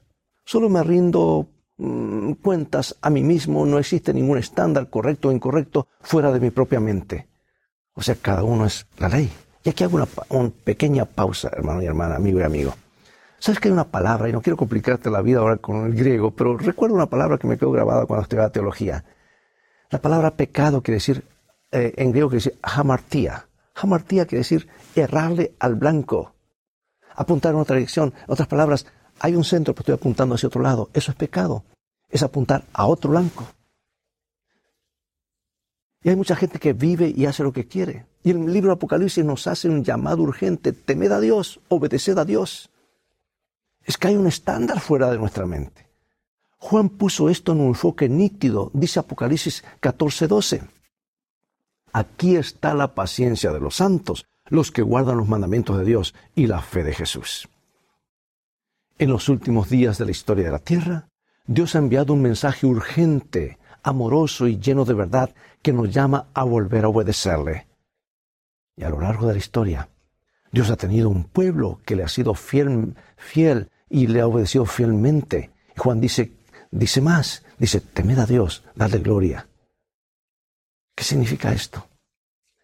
solo 0.44 0.68
me 0.68 0.84
rindo 0.84 1.48
mm, 1.78 2.34
cuentas 2.34 2.94
a 3.02 3.10
mí 3.10 3.24
mismo, 3.24 3.66
no 3.66 3.76
existe 3.76 4.14
ningún 4.14 4.38
estándar 4.38 4.88
correcto 4.88 5.30
o 5.30 5.32
incorrecto 5.32 5.88
fuera 6.00 6.30
de 6.30 6.38
mi 6.38 6.50
propia 6.50 6.78
mente. 6.78 7.26
O 7.94 8.02
sea, 8.02 8.14
cada 8.14 8.44
uno 8.44 8.66
es 8.66 8.86
la 8.98 9.08
ley. 9.08 9.32
Y 9.64 9.70
aquí 9.70 9.82
hago 9.82 9.96
una, 9.96 10.06
una 10.28 10.50
pequeña 10.50 11.06
pausa, 11.06 11.50
hermano 11.52 11.82
y 11.82 11.86
hermana, 11.86 12.14
amigo 12.14 12.38
y 12.38 12.44
amigo. 12.44 12.72
¿Sabes 13.40 13.58
que 13.58 13.68
hay 13.68 13.72
una 13.72 13.90
palabra, 13.90 14.28
y 14.28 14.32
no 14.32 14.40
quiero 14.40 14.56
complicarte 14.56 15.10
la 15.10 15.22
vida 15.22 15.40
ahora 15.40 15.56
con 15.56 15.86
el 15.86 15.94
griego, 15.94 16.30
pero 16.30 16.56
recuerdo 16.56 16.94
una 16.94 17.10
palabra 17.10 17.38
que 17.38 17.48
me 17.48 17.58
quedó 17.58 17.72
grabada 17.72 18.06
cuando 18.06 18.22
estudiaba 18.22 18.50
teología. 18.50 19.04
La 19.90 20.00
palabra 20.00 20.36
pecado 20.36 20.82
quiere 20.82 20.96
decir, 20.96 21.24
eh, 21.72 21.94
en 21.96 22.12
griego 22.12 22.28
quiere 22.28 22.44
decir 22.44 22.58
hamartía. 22.62 23.48
Hamartía 23.74 24.26
quiere 24.26 24.40
decir 24.40 24.68
errarle 24.94 25.54
al 25.58 25.74
blanco 25.74 26.34
apuntar 27.20 27.54
en 27.54 27.60
otra 27.60 27.76
dirección. 27.76 28.14
En 28.26 28.32
otras 28.32 28.48
palabras, 28.48 28.86
hay 29.20 29.34
un 29.34 29.44
centro, 29.44 29.74
pero 29.74 29.82
estoy 29.82 29.94
apuntando 29.94 30.34
hacia 30.34 30.46
otro 30.46 30.62
lado. 30.62 30.90
Eso 30.94 31.10
es 31.10 31.16
pecado. 31.16 31.64
Es 32.08 32.22
apuntar 32.22 32.64
a 32.72 32.86
otro 32.86 33.10
blanco. 33.10 33.46
Y 36.02 36.08
hay 36.08 36.16
mucha 36.16 36.34
gente 36.34 36.58
que 36.58 36.72
vive 36.72 37.12
y 37.14 37.26
hace 37.26 37.42
lo 37.42 37.52
que 37.52 37.68
quiere. 37.68 38.06
Y 38.22 38.30
el 38.30 38.50
libro 38.50 38.72
Apocalipsis 38.72 39.24
nos 39.24 39.46
hace 39.46 39.68
un 39.68 39.84
llamado 39.84 40.22
urgente. 40.22 40.72
Temed 40.72 41.12
a 41.12 41.20
Dios, 41.20 41.60
obedeced 41.68 42.16
a 42.16 42.24
Dios. 42.24 42.69
Es 43.84 43.96
que 43.96 44.08
hay 44.08 44.16
un 44.16 44.26
estándar 44.26 44.80
fuera 44.80 45.10
de 45.10 45.18
nuestra 45.18 45.46
mente. 45.46 45.88
Juan 46.58 46.90
puso 46.90 47.30
esto 47.30 47.52
en 47.52 47.60
un 47.60 47.68
enfoque 47.68 48.08
nítido, 48.08 48.70
dice 48.74 49.00
Apocalipsis 49.00 49.64
14:12. 49.80 50.62
Aquí 51.92 52.36
está 52.36 52.74
la 52.74 52.94
paciencia 52.94 53.50
de 53.50 53.60
los 53.60 53.76
santos, 53.76 54.26
los 54.46 54.70
que 54.70 54.82
guardan 54.82 55.16
los 55.16 55.28
mandamientos 55.28 55.78
de 55.78 55.84
Dios 55.84 56.14
y 56.34 56.46
la 56.46 56.60
fe 56.60 56.84
de 56.84 56.92
Jesús. 56.92 57.48
En 58.98 59.10
los 59.10 59.28
últimos 59.28 59.70
días 59.70 59.96
de 59.96 60.04
la 60.04 60.10
historia 60.10 60.44
de 60.44 60.50
la 60.52 60.58
tierra, 60.58 61.08
Dios 61.46 61.74
ha 61.74 61.78
enviado 61.78 62.12
un 62.12 62.20
mensaje 62.20 62.66
urgente, 62.66 63.58
amoroso 63.82 64.46
y 64.46 64.58
lleno 64.58 64.84
de 64.84 64.94
verdad 64.94 65.34
que 65.62 65.72
nos 65.72 65.90
llama 65.90 66.28
a 66.34 66.44
volver 66.44 66.84
a 66.84 66.88
obedecerle. 66.88 67.66
Y 68.76 68.84
a 68.84 68.90
lo 68.90 69.00
largo 69.00 69.26
de 69.26 69.32
la 69.32 69.38
historia, 69.38 69.88
Dios 70.52 70.70
ha 70.70 70.76
tenido 70.76 71.08
un 71.08 71.24
pueblo 71.24 71.80
que 71.84 71.96
le 71.96 72.02
ha 72.02 72.08
sido 72.08 72.34
fiel, 72.34 72.94
fiel 73.16 73.70
y 73.88 74.06
le 74.08 74.20
ha 74.20 74.26
obedecido 74.26 74.66
fielmente. 74.66 75.50
Juan 75.76 76.00
dice, 76.00 76.32
dice 76.70 77.00
más, 77.00 77.44
dice, 77.58 77.80
temed 77.80 78.18
a 78.18 78.26
Dios, 78.26 78.64
dadle 78.74 78.98
gloria. 78.98 79.48
¿Qué 80.94 81.04
significa 81.04 81.52
esto? 81.52 81.88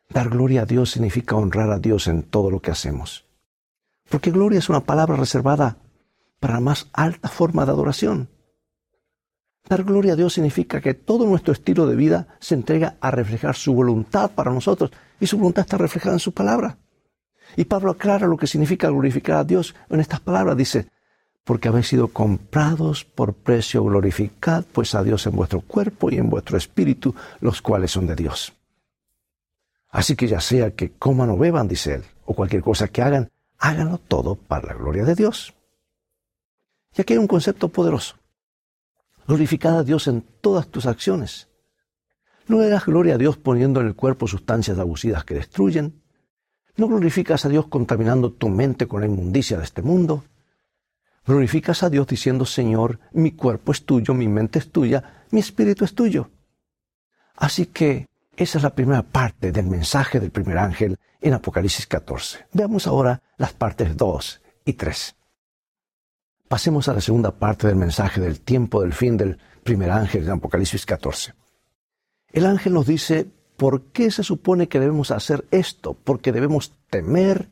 Dar 0.08 0.28
gloria 0.28 0.62
a 0.62 0.66
Dios 0.66 0.90
significa 0.90 1.36
honrar 1.36 1.70
a 1.70 1.78
Dios 1.78 2.06
en 2.08 2.22
todo 2.22 2.50
lo 2.50 2.60
que 2.60 2.70
hacemos. 2.70 3.24
Porque 4.08 4.30
gloria 4.30 4.58
es 4.58 4.68
una 4.68 4.84
palabra 4.84 5.16
reservada 5.16 5.78
para 6.38 6.54
la 6.54 6.60
más 6.60 6.88
alta 6.92 7.28
forma 7.28 7.64
de 7.64 7.72
adoración. 7.72 8.28
Dar 9.68 9.82
gloria 9.82 10.12
a 10.12 10.16
Dios 10.16 10.34
significa 10.34 10.80
que 10.80 10.94
todo 10.94 11.26
nuestro 11.26 11.52
estilo 11.52 11.86
de 11.86 11.96
vida 11.96 12.36
se 12.38 12.54
entrega 12.54 12.96
a 13.00 13.10
reflejar 13.10 13.56
su 13.56 13.74
voluntad 13.74 14.30
para 14.30 14.52
nosotros 14.52 14.92
y 15.18 15.26
su 15.26 15.38
voluntad 15.38 15.62
está 15.62 15.76
reflejada 15.76 16.14
en 16.14 16.20
su 16.20 16.32
palabra. 16.32 16.78
Y 17.54 17.64
Pablo 17.66 17.92
aclara 17.92 18.26
lo 18.26 18.36
que 18.36 18.46
significa 18.46 18.88
glorificar 18.88 19.36
a 19.36 19.44
Dios 19.44 19.74
en 19.88 20.00
estas 20.00 20.20
palabras. 20.20 20.56
Dice, 20.56 20.88
porque 21.44 21.68
habéis 21.68 21.86
sido 21.86 22.08
comprados 22.08 23.04
por 23.04 23.34
precio, 23.34 23.84
glorificad 23.84 24.64
pues 24.72 24.94
a 24.94 25.04
Dios 25.04 25.26
en 25.26 25.36
vuestro 25.36 25.60
cuerpo 25.60 26.10
y 26.10 26.16
en 26.16 26.28
vuestro 26.28 26.58
espíritu, 26.58 27.14
los 27.40 27.62
cuales 27.62 27.92
son 27.92 28.06
de 28.08 28.16
Dios. 28.16 28.52
Así 29.90 30.16
que 30.16 30.26
ya 30.26 30.40
sea 30.40 30.72
que 30.72 30.92
coman 30.92 31.30
o 31.30 31.38
beban, 31.38 31.68
dice 31.68 31.94
él, 31.94 32.04
o 32.24 32.34
cualquier 32.34 32.62
cosa 32.62 32.88
que 32.88 33.00
hagan, 33.00 33.30
háganlo 33.58 33.98
todo 33.98 34.34
para 34.34 34.66
la 34.66 34.74
gloria 34.74 35.04
de 35.04 35.14
Dios. 35.14 35.54
Y 36.96 37.00
aquí 37.00 37.12
hay 37.12 37.18
un 37.18 37.28
concepto 37.28 37.68
poderoso. 37.68 38.16
Glorificad 39.26 39.78
a 39.78 39.84
Dios 39.84 40.08
en 40.08 40.22
todas 40.40 40.68
tus 40.68 40.86
acciones. 40.86 41.48
No 42.48 42.60
le 42.60 42.68
das 42.68 42.86
gloria 42.86 43.14
a 43.14 43.18
Dios 43.18 43.36
poniendo 43.36 43.80
en 43.80 43.86
el 43.86 43.94
cuerpo 43.94 44.26
sustancias 44.26 44.78
abusivas 44.78 45.24
que 45.24 45.34
destruyen. 45.34 46.02
No 46.76 46.88
glorificas 46.88 47.44
a 47.44 47.48
Dios 47.48 47.66
contaminando 47.68 48.32
tu 48.32 48.48
mente 48.48 48.86
con 48.86 49.00
la 49.00 49.06
inmundicia 49.06 49.56
de 49.56 49.64
este 49.64 49.82
mundo. 49.82 50.24
Glorificas 51.26 51.82
a 51.82 51.90
Dios 51.90 52.06
diciendo, 52.06 52.44
Señor, 52.44 53.00
mi 53.12 53.32
cuerpo 53.32 53.72
es 53.72 53.84
tuyo, 53.84 54.14
mi 54.14 54.28
mente 54.28 54.58
es 54.58 54.70
tuya, 54.70 55.24
mi 55.30 55.40
espíritu 55.40 55.84
es 55.84 55.94
tuyo. 55.94 56.30
Así 57.34 57.66
que 57.66 58.06
esa 58.36 58.58
es 58.58 58.64
la 58.64 58.74
primera 58.74 59.02
parte 59.02 59.50
del 59.50 59.66
mensaje 59.66 60.20
del 60.20 60.30
primer 60.30 60.58
ángel 60.58 60.98
en 61.20 61.34
Apocalipsis 61.34 61.86
14. 61.86 62.46
Veamos 62.52 62.86
ahora 62.86 63.22
las 63.38 63.54
partes 63.54 63.96
2 63.96 64.42
y 64.66 64.74
3. 64.74 65.16
Pasemos 66.46 66.88
a 66.88 66.94
la 66.94 67.00
segunda 67.00 67.32
parte 67.32 67.66
del 67.66 67.76
mensaje 67.76 68.20
del 68.20 68.40
tiempo 68.40 68.82
del 68.82 68.92
fin 68.92 69.16
del 69.16 69.38
primer 69.64 69.90
ángel 69.90 70.24
en 70.24 70.32
Apocalipsis 70.32 70.84
14. 70.86 71.34
El 72.30 72.46
ángel 72.46 72.74
nos 72.74 72.86
dice 72.86 73.26
por 73.56 73.82
qué 73.84 74.10
se 74.10 74.22
supone 74.22 74.68
que 74.68 74.80
debemos 74.80 75.10
hacer 75.10 75.46
esto, 75.50 75.96
porque 76.04 76.32
debemos 76.32 76.72
temer, 76.90 77.48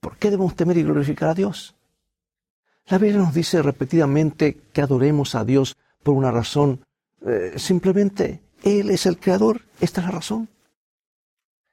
por 0.00 0.16
qué 0.16 0.30
debemos 0.30 0.56
temer 0.56 0.78
y 0.78 0.82
glorificar 0.82 1.30
a 1.30 1.34
Dios. 1.34 1.74
La 2.86 2.98
Biblia 2.98 3.20
nos 3.20 3.34
dice 3.34 3.62
repetidamente 3.62 4.60
que 4.72 4.82
adoremos 4.82 5.34
a 5.34 5.44
Dios 5.44 5.76
por 6.02 6.14
una 6.14 6.30
razón 6.30 6.80
eh, 7.26 7.54
simplemente 7.56 8.42
él 8.62 8.90
es 8.90 9.06
el 9.06 9.18
creador. 9.18 9.62
Esta 9.80 10.00
es 10.00 10.06
la 10.06 10.12
razón. 10.12 10.48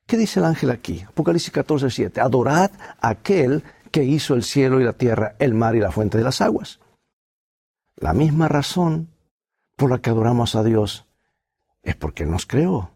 ¿Qué 0.06 0.18
dice 0.18 0.40
el 0.40 0.46
ángel 0.46 0.72
aquí? 0.72 1.02
Apocalipsis 1.02 1.52
14, 1.52 1.90
7. 1.90 2.22
Adorad 2.22 2.72
a 3.00 3.10
aquel 3.10 3.64
que 3.92 4.04
hizo 4.04 4.34
el 4.34 4.44
cielo 4.44 4.82
y 4.82 4.84
la 4.84 4.94
tierra, 4.94 5.36
el 5.40 5.54
mar 5.54 5.76
y 5.76 5.80
la 5.80 5.92
fuente 5.92 6.18
de 6.18 6.24
las 6.24 6.42
aguas. 6.42 6.80
La 7.96 8.14
misma 8.14 8.48
razón 8.48 9.10
por 9.78 9.92
la 9.92 10.00
que 10.00 10.10
adoramos 10.10 10.56
a 10.56 10.64
Dios 10.64 11.06
es 11.84 11.96
porque 11.96 12.24
Él 12.24 12.32
nos 12.32 12.46
creó. 12.46 12.93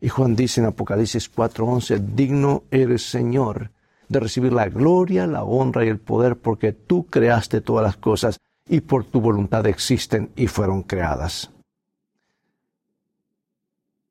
Y 0.00 0.08
Juan 0.08 0.36
dice 0.36 0.60
en 0.60 0.66
Apocalipsis 0.66 1.30
4:11, 1.30 1.98
digno 2.14 2.64
eres 2.70 3.08
Señor 3.08 3.70
de 4.08 4.20
recibir 4.20 4.52
la 4.52 4.68
gloria, 4.68 5.26
la 5.26 5.44
honra 5.44 5.84
y 5.84 5.88
el 5.88 5.98
poder 5.98 6.36
porque 6.36 6.72
tú 6.72 7.06
creaste 7.06 7.60
todas 7.60 7.84
las 7.84 7.96
cosas 7.96 8.40
y 8.68 8.80
por 8.80 9.04
tu 9.04 9.20
voluntad 9.20 9.66
existen 9.66 10.30
y 10.36 10.46
fueron 10.46 10.82
creadas. 10.82 11.50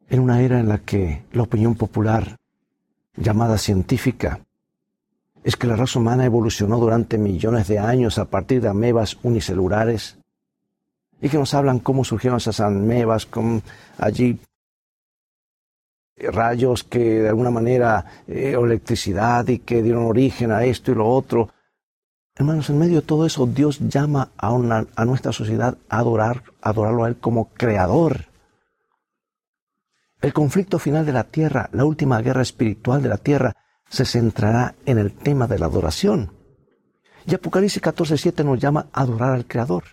En 0.10 0.20
una 0.20 0.42
era 0.42 0.60
en 0.60 0.70
la 0.70 0.80
que 0.80 1.24
la 1.34 1.44
opinión 1.44 1.76
popular, 1.76 2.38
llamada 3.16 3.58
científica, 3.58 4.40
es 5.44 5.56
que 5.56 5.68
la 5.68 5.76
raza 5.76 6.00
humana 6.00 6.26
evolucionó 6.26 6.78
durante 6.78 7.18
millones 7.18 7.68
de 7.68 7.80
años 7.80 8.18
a 8.18 8.26
partir 8.26 8.62
de 8.62 8.70
amebas 8.70 9.18
unicelulares 9.24 10.18
y 11.22 11.30
que 11.30 11.38
nos 11.38 11.54
hablan 11.54 11.80
cómo 11.80 12.04
surgieron 12.04 12.38
esas 12.38 12.60
amebas, 12.60 13.26
con 13.26 13.64
allí 13.98 14.40
rayos 16.18 16.84
que 16.84 17.22
de 17.22 17.30
alguna 17.30 17.52
manera, 17.52 18.24
eh, 18.28 18.56
electricidad 18.60 19.48
y 19.48 19.60
que 19.60 19.84
dieron 19.84 20.06
origen 20.06 20.52
a 20.52 20.64
esto 20.64 20.92
y 20.92 20.96
lo 20.96 21.08
otro. 21.08 21.50
Hermanos, 22.36 22.70
en 22.70 22.78
medio 22.78 23.02
de 23.02 23.08
todo 23.08 23.26
eso, 23.26 23.48
Dios 23.48 23.80
llama 23.80 24.30
a, 24.38 24.50
a 24.96 25.06
nuestra 25.06 25.32
sociedad 25.32 25.78
a 25.90 26.00
adorar, 26.00 26.44
adorarlo 26.62 27.04
a 27.04 27.08
Él 27.08 27.18
como 27.18 27.50
creador. 27.50 28.26
El 30.22 30.34
conflicto 30.34 30.80
final 30.80 31.06
de 31.06 31.14
la 31.14 31.24
tierra, 31.26 31.70
la 31.74 31.86
última 31.86 32.22
guerra 32.22 32.42
espiritual 32.42 33.02
de 33.02 33.10
la 33.10 33.18
tierra, 33.18 33.56
se 33.90 34.06
centrará 34.06 34.76
en 34.86 34.98
el 34.98 35.14
tema 35.14 35.48
de 35.48 35.60
la 35.60 35.68
adoración. 35.68 36.32
Y 37.26 37.36
Apocalipsis 37.36 37.82
14:7 37.82 38.44
nos 38.44 38.60
llama 38.60 38.88
a 38.94 39.02
adorar 39.02 39.32
al 39.34 39.46
Creador. 39.46 39.84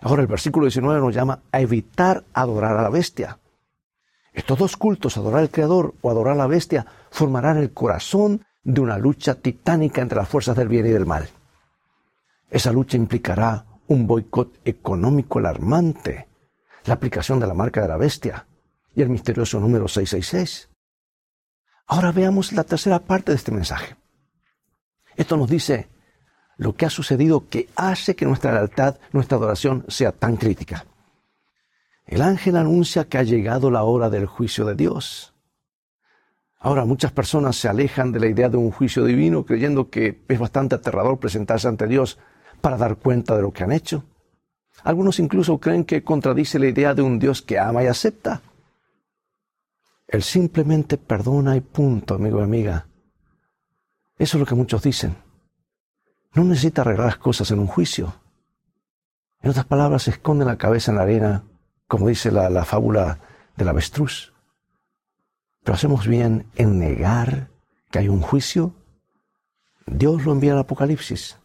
Ahora 0.00 0.22
el 0.22 0.28
versículo 0.28 0.66
19 0.66 1.00
nos 1.00 1.14
llama 1.14 1.40
a 1.50 1.60
evitar 1.60 2.24
adorar 2.32 2.76
a 2.76 2.82
la 2.82 2.90
bestia. 2.90 3.38
Estos 4.32 4.58
dos 4.58 4.76
cultos, 4.76 5.16
adorar 5.16 5.40
al 5.40 5.50
Creador 5.50 5.94
o 6.00 6.10
adorar 6.10 6.34
a 6.34 6.38
la 6.38 6.46
bestia, 6.46 6.86
formarán 7.10 7.56
el 7.58 7.72
corazón 7.72 8.44
de 8.62 8.80
una 8.80 8.98
lucha 8.98 9.34
titánica 9.36 10.02
entre 10.02 10.18
las 10.18 10.28
fuerzas 10.28 10.56
del 10.56 10.68
bien 10.68 10.86
y 10.86 10.90
del 10.90 11.06
mal. 11.06 11.28
Esa 12.50 12.72
lucha 12.72 12.96
implicará 12.96 13.64
un 13.88 14.06
boicot 14.06 14.60
económico 14.64 15.38
alarmante, 15.38 16.28
la 16.84 16.94
aplicación 16.94 17.40
de 17.40 17.46
la 17.46 17.54
marca 17.54 17.80
de 17.80 17.88
la 17.88 17.96
bestia 17.96 18.46
y 18.94 19.02
el 19.02 19.08
misterioso 19.08 19.60
número 19.60 19.88
666. 19.88 20.68
Ahora 21.86 22.12
veamos 22.12 22.52
la 22.52 22.64
tercera 22.64 22.98
parte 22.98 23.32
de 23.32 23.36
este 23.36 23.52
mensaje. 23.52 23.96
Esto 25.16 25.36
nos 25.36 25.48
dice 25.48 25.88
lo 26.58 26.74
que 26.74 26.86
ha 26.86 26.90
sucedido 26.90 27.48
que 27.48 27.68
hace 27.76 28.14
que 28.14 28.26
nuestra 28.26 28.52
lealtad, 28.52 28.96
nuestra 29.12 29.38
adoración 29.38 29.84
sea 29.88 30.12
tan 30.12 30.36
crítica. 30.36 30.84
El 32.08 32.22
ángel 32.22 32.56
anuncia 32.56 33.04
que 33.04 33.18
ha 33.18 33.22
llegado 33.22 33.70
la 33.70 33.82
hora 33.82 34.08
del 34.08 34.24
juicio 34.24 34.64
de 34.64 34.74
Dios. 34.74 35.34
Ahora 36.58 36.86
muchas 36.86 37.12
personas 37.12 37.56
se 37.56 37.68
alejan 37.68 38.12
de 38.12 38.18
la 38.18 38.26
idea 38.26 38.48
de 38.48 38.56
un 38.56 38.70
juicio 38.70 39.04
divino 39.04 39.44
creyendo 39.44 39.90
que 39.90 40.24
es 40.26 40.38
bastante 40.38 40.74
aterrador 40.74 41.18
presentarse 41.18 41.68
ante 41.68 41.86
Dios 41.86 42.18
para 42.62 42.78
dar 42.78 42.96
cuenta 42.96 43.36
de 43.36 43.42
lo 43.42 43.52
que 43.52 43.62
han 43.62 43.72
hecho. 43.72 44.04
Algunos 44.84 45.18
incluso 45.18 45.58
creen 45.58 45.84
que 45.84 46.02
contradice 46.02 46.58
la 46.58 46.68
idea 46.68 46.94
de 46.94 47.02
un 47.02 47.18
Dios 47.18 47.42
que 47.42 47.58
ama 47.58 47.84
y 47.84 47.88
acepta. 47.88 48.40
Él 50.06 50.22
simplemente 50.22 50.96
perdona 50.96 51.56
y 51.56 51.60
punto, 51.60 52.14
amigo 52.14 52.40
y 52.40 52.44
amiga. 52.44 52.86
Eso 54.16 54.38
es 54.38 54.40
lo 54.40 54.46
que 54.46 54.54
muchos 54.54 54.82
dicen. 54.82 55.14
No 56.32 56.42
necesita 56.44 56.80
arreglar 56.80 57.06
las 57.06 57.18
cosas 57.18 57.50
en 57.50 57.58
un 57.58 57.66
juicio. 57.66 58.14
En 59.42 59.50
otras 59.50 59.66
palabras, 59.66 60.04
se 60.04 60.12
esconde 60.12 60.46
la 60.46 60.56
cabeza 60.56 60.90
en 60.90 60.96
la 60.96 61.02
arena, 61.02 61.44
como 61.88 62.08
dice 62.08 62.30
la, 62.30 62.48
la 62.50 62.64
fábula 62.64 63.18
del 63.56 63.68
avestruz. 63.68 64.32
Pero 65.64 65.74
hacemos 65.74 66.06
bien 66.06 66.46
en 66.54 66.78
negar 66.78 67.50
que 67.90 67.98
hay 67.98 68.08
un 68.08 68.20
juicio. 68.20 68.74
Dios 69.86 70.24
lo 70.24 70.32
envía 70.32 70.52
al 70.52 70.60
Apocalipsis. 70.60 71.38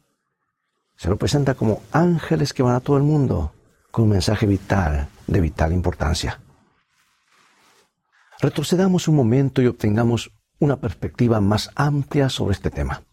Se 0.96 1.10
lo 1.10 1.18
presenta 1.18 1.56
como 1.56 1.82
ángeles 1.92 2.54
que 2.54 2.64
van 2.64 2.76
a 2.76 2.80
todo 2.82 2.98
el 2.98 3.04
mundo 3.04 3.54
con 3.92 4.06
un 4.06 4.12
mensaje 4.12 4.46
vital, 4.46 5.08
de 5.28 5.42
vital 5.42 5.72
importancia. 5.74 6.40
Retrocedamos 8.40 9.08
un 9.08 9.16
momento 9.16 9.62
y 9.62 9.68
obtengamos 9.68 10.32
una 10.60 10.78
perspectiva 10.78 11.40
más 11.42 11.70
amplia 11.76 12.30
sobre 12.30 12.54
este 12.54 12.70
tema. 12.70 13.04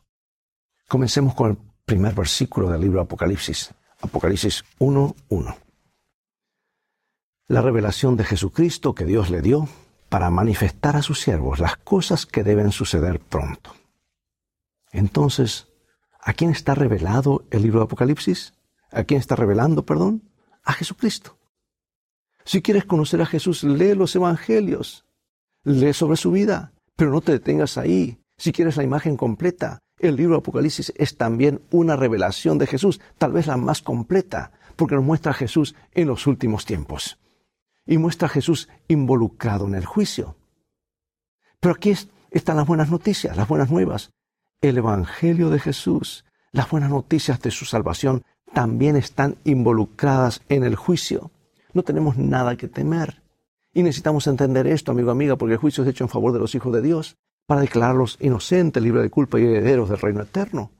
Comencemos 0.88 1.34
con 1.34 1.50
el 1.50 1.58
primer 1.84 2.14
versículo 2.14 2.70
del 2.70 2.80
libro 2.80 3.00
Apocalipsis, 3.00 3.72
Apocalipsis 4.00 4.64
1.1. 4.78 5.69
La 7.50 7.62
revelación 7.62 8.16
de 8.16 8.22
Jesucristo 8.24 8.94
que 8.94 9.04
Dios 9.04 9.28
le 9.28 9.42
dio 9.42 9.68
para 10.08 10.30
manifestar 10.30 10.94
a 10.96 11.02
sus 11.02 11.20
siervos 11.20 11.58
las 11.58 11.76
cosas 11.76 12.24
que 12.24 12.44
deben 12.44 12.70
suceder 12.70 13.18
pronto. 13.18 13.74
Entonces, 14.92 15.70
¿A 16.22 16.34
quién 16.34 16.50
está 16.50 16.74
revelado 16.74 17.44
el 17.50 17.62
libro 17.62 17.80
de 17.80 17.84
Apocalipsis? 17.84 18.52
¿A 18.92 19.04
quién 19.04 19.20
está 19.20 19.36
revelando, 19.36 19.86
perdón? 19.86 20.22
A 20.64 20.74
Jesucristo. 20.74 21.38
Si 22.44 22.60
quieres 22.60 22.84
conocer 22.84 23.22
a 23.22 23.26
Jesús, 23.26 23.64
lee 23.64 23.94
los 23.94 24.14
evangelios, 24.14 25.04
lee 25.64 25.94
sobre 25.94 26.16
su 26.16 26.30
vida, 26.30 26.72
pero 26.96 27.10
no 27.10 27.20
te 27.20 27.32
detengas 27.32 27.78
ahí. 27.78 28.18
Si 28.36 28.52
quieres 28.52 28.76
la 28.76 28.82
imagen 28.82 29.16
completa, 29.16 29.78
el 29.98 30.16
libro 30.16 30.34
de 30.34 30.38
Apocalipsis 30.40 30.92
es 30.96 31.16
también 31.16 31.62
una 31.70 31.96
revelación 31.96 32.58
de 32.58 32.66
Jesús, 32.66 33.00
tal 33.16 33.32
vez 33.32 33.46
la 33.46 33.56
más 33.56 33.80
completa, 33.80 34.52
porque 34.76 34.94
nos 34.94 35.04
muestra 35.04 35.32
a 35.32 35.34
Jesús 35.34 35.74
en 35.92 36.08
los 36.08 36.26
últimos 36.26 36.66
tiempos. 36.66 37.19
Y 37.90 37.98
muestra 37.98 38.26
a 38.26 38.30
Jesús 38.30 38.70
involucrado 38.88 39.66
en 39.66 39.74
el 39.74 39.84
juicio. 39.84 40.36
Pero 41.60 41.74
aquí 41.74 41.92
están 42.30 42.56
las 42.56 42.66
buenas 42.66 42.90
noticias, 42.90 43.36
las 43.36 43.48
buenas 43.48 43.70
nuevas 43.70 44.10
el 44.60 44.76
Evangelio 44.76 45.48
de 45.48 45.58
Jesús, 45.58 46.24
las 46.52 46.68
buenas 46.70 46.90
noticias 46.90 47.40
de 47.40 47.50
su 47.50 47.64
salvación, 47.64 48.22
también 48.52 48.96
están 48.96 49.36
involucradas 49.44 50.42
en 50.48 50.64
el 50.64 50.76
juicio. 50.76 51.30
No 51.72 51.82
tenemos 51.82 52.18
nada 52.18 52.56
que 52.56 52.68
temer. 52.68 53.22
Y 53.72 53.82
necesitamos 53.82 54.26
entender 54.26 54.66
esto, 54.66 54.92
amigo, 54.92 55.10
amiga, 55.10 55.36
porque 55.36 55.54
el 55.54 55.60
juicio 55.60 55.84
es 55.84 55.90
hecho 55.90 56.04
en 56.04 56.10
favor 56.10 56.32
de 56.32 56.40
los 56.40 56.54
hijos 56.54 56.72
de 56.72 56.82
Dios, 56.82 57.16
para 57.46 57.60
declararlos 57.60 58.18
inocentes, 58.20 58.82
libres 58.82 59.02
de 59.02 59.10
culpa 59.10 59.40
y 59.40 59.44
herederos 59.44 59.88
del 59.88 59.98
reino 59.98 60.22
eterno. 60.22 60.72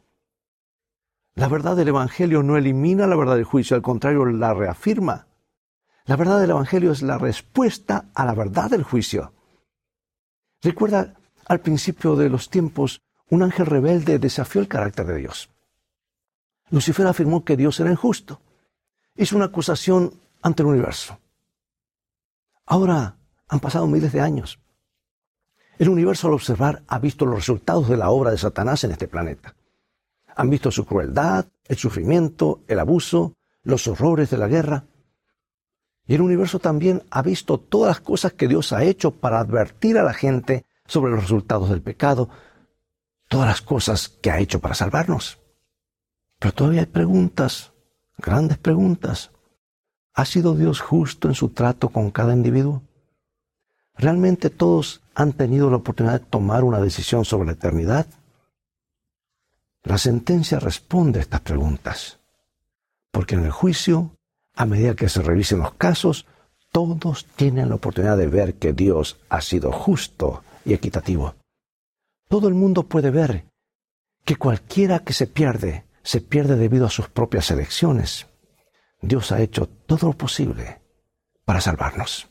La 1.34 1.48
verdad 1.48 1.76
del 1.76 1.88
Evangelio 1.88 2.42
no 2.42 2.56
elimina 2.56 3.06
la 3.06 3.16
verdad 3.16 3.36
del 3.36 3.44
juicio, 3.44 3.76
al 3.76 3.82
contrario, 3.82 4.26
la 4.26 4.52
reafirma. 4.52 5.26
La 6.06 6.16
verdad 6.16 6.40
del 6.40 6.50
Evangelio 6.50 6.92
es 6.92 7.02
la 7.02 7.18
respuesta 7.18 8.06
a 8.14 8.24
la 8.24 8.34
verdad 8.34 8.70
del 8.70 8.82
juicio. 8.82 9.32
Recuerda 10.62 11.14
al 11.46 11.60
principio 11.60 12.16
de 12.16 12.28
los 12.28 12.50
tiempos 12.50 13.00
un 13.28 13.42
ángel 13.42 13.66
rebelde 13.66 14.18
desafió 14.18 14.60
el 14.60 14.68
carácter 14.68 15.06
de 15.06 15.16
Dios. 15.16 15.50
Lucifer 16.70 17.06
afirmó 17.06 17.44
que 17.44 17.56
Dios 17.56 17.78
era 17.80 17.90
injusto. 17.90 18.40
Hizo 19.16 19.36
una 19.36 19.46
acusación 19.46 20.14
ante 20.42 20.62
el 20.62 20.68
universo. 20.68 21.18
Ahora 22.66 23.16
han 23.48 23.60
pasado 23.60 23.86
miles 23.86 24.12
de 24.12 24.20
años. 24.20 24.60
El 25.78 25.88
universo 25.88 26.28
al 26.28 26.34
observar 26.34 26.82
ha 26.86 26.98
visto 26.98 27.24
los 27.24 27.36
resultados 27.36 27.88
de 27.88 27.96
la 27.96 28.10
obra 28.10 28.30
de 28.30 28.38
Satanás 28.38 28.84
en 28.84 28.92
este 28.92 29.08
planeta. 29.08 29.56
Han 30.36 30.50
visto 30.50 30.70
su 30.70 30.84
crueldad, 30.84 31.46
el 31.66 31.76
sufrimiento, 31.76 32.60
el 32.68 32.78
abuso, 32.78 33.34
los 33.62 33.88
horrores 33.88 34.30
de 34.30 34.38
la 34.38 34.46
guerra. 34.46 34.84
Y 36.10 36.16
el 36.16 36.22
universo 36.22 36.58
también 36.58 37.04
ha 37.12 37.22
visto 37.22 37.60
todas 37.60 37.90
las 37.90 38.00
cosas 38.00 38.32
que 38.32 38.48
Dios 38.48 38.72
ha 38.72 38.82
hecho 38.82 39.12
para 39.12 39.38
advertir 39.38 39.96
a 39.96 40.02
la 40.02 40.12
gente 40.12 40.64
sobre 40.84 41.12
los 41.12 41.20
resultados 41.20 41.70
del 41.70 41.82
pecado, 41.82 42.28
todas 43.28 43.46
las 43.46 43.60
cosas 43.60 44.08
que 44.08 44.32
ha 44.32 44.40
hecho 44.40 44.58
para 44.58 44.74
salvarnos. 44.74 45.38
Pero 46.40 46.52
todavía 46.52 46.80
hay 46.80 46.86
preguntas, 46.86 47.74
grandes 48.18 48.58
preguntas. 48.58 49.30
¿Ha 50.12 50.24
sido 50.24 50.56
Dios 50.56 50.80
justo 50.80 51.28
en 51.28 51.36
su 51.36 51.50
trato 51.50 51.90
con 51.90 52.10
cada 52.10 52.32
individuo? 52.32 52.82
¿Realmente 53.94 54.50
todos 54.50 55.02
han 55.14 55.32
tenido 55.32 55.70
la 55.70 55.76
oportunidad 55.76 56.18
de 56.18 56.26
tomar 56.26 56.64
una 56.64 56.80
decisión 56.80 57.24
sobre 57.24 57.46
la 57.46 57.52
eternidad? 57.52 58.08
La 59.84 59.96
sentencia 59.96 60.58
responde 60.58 61.20
a 61.20 61.22
estas 61.22 61.42
preguntas, 61.42 62.18
porque 63.12 63.36
en 63.36 63.44
el 63.44 63.52
juicio, 63.52 64.16
a 64.54 64.66
medida 64.66 64.94
que 64.94 65.08
se 65.08 65.22
revisen 65.22 65.58
los 65.58 65.74
casos, 65.74 66.26
todos 66.72 67.26
tienen 67.36 67.68
la 67.68 67.76
oportunidad 67.76 68.16
de 68.16 68.28
ver 68.28 68.54
que 68.54 68.72
Dios 68.72 69.18
ha 69.28 69.40
sido 69.40 69.72
justo 69.72 70.42
y 70.64 70.74
equitativo. 70.74 71.34
Todo 72.28 72.48
el 72.48 72.54
mundo 72.54 72.84
puede 72.84 73.10
ver 73.10 73.46
que 74.24 74.36
cualquiera 74.36 75.00
que 75.00 75.12
se 75.12 75.26
pierde, 75.26 75.84
se 76.02 76.20
pierde 76.20 76.56
debido 76.56 76.86
a 76.86 76.90
sus 76.90 77.08
propias 77.08 77.50
elecciones. 77.50 78.26
Dios 79.00 79.32
ha 79.32 79.40
hecho 79.40 79.66
todo 79.86 80.08
lo 80.08 80.12
posible 80.12 80.80
para 81.44 81.60
salvarnos. 81.60 82.28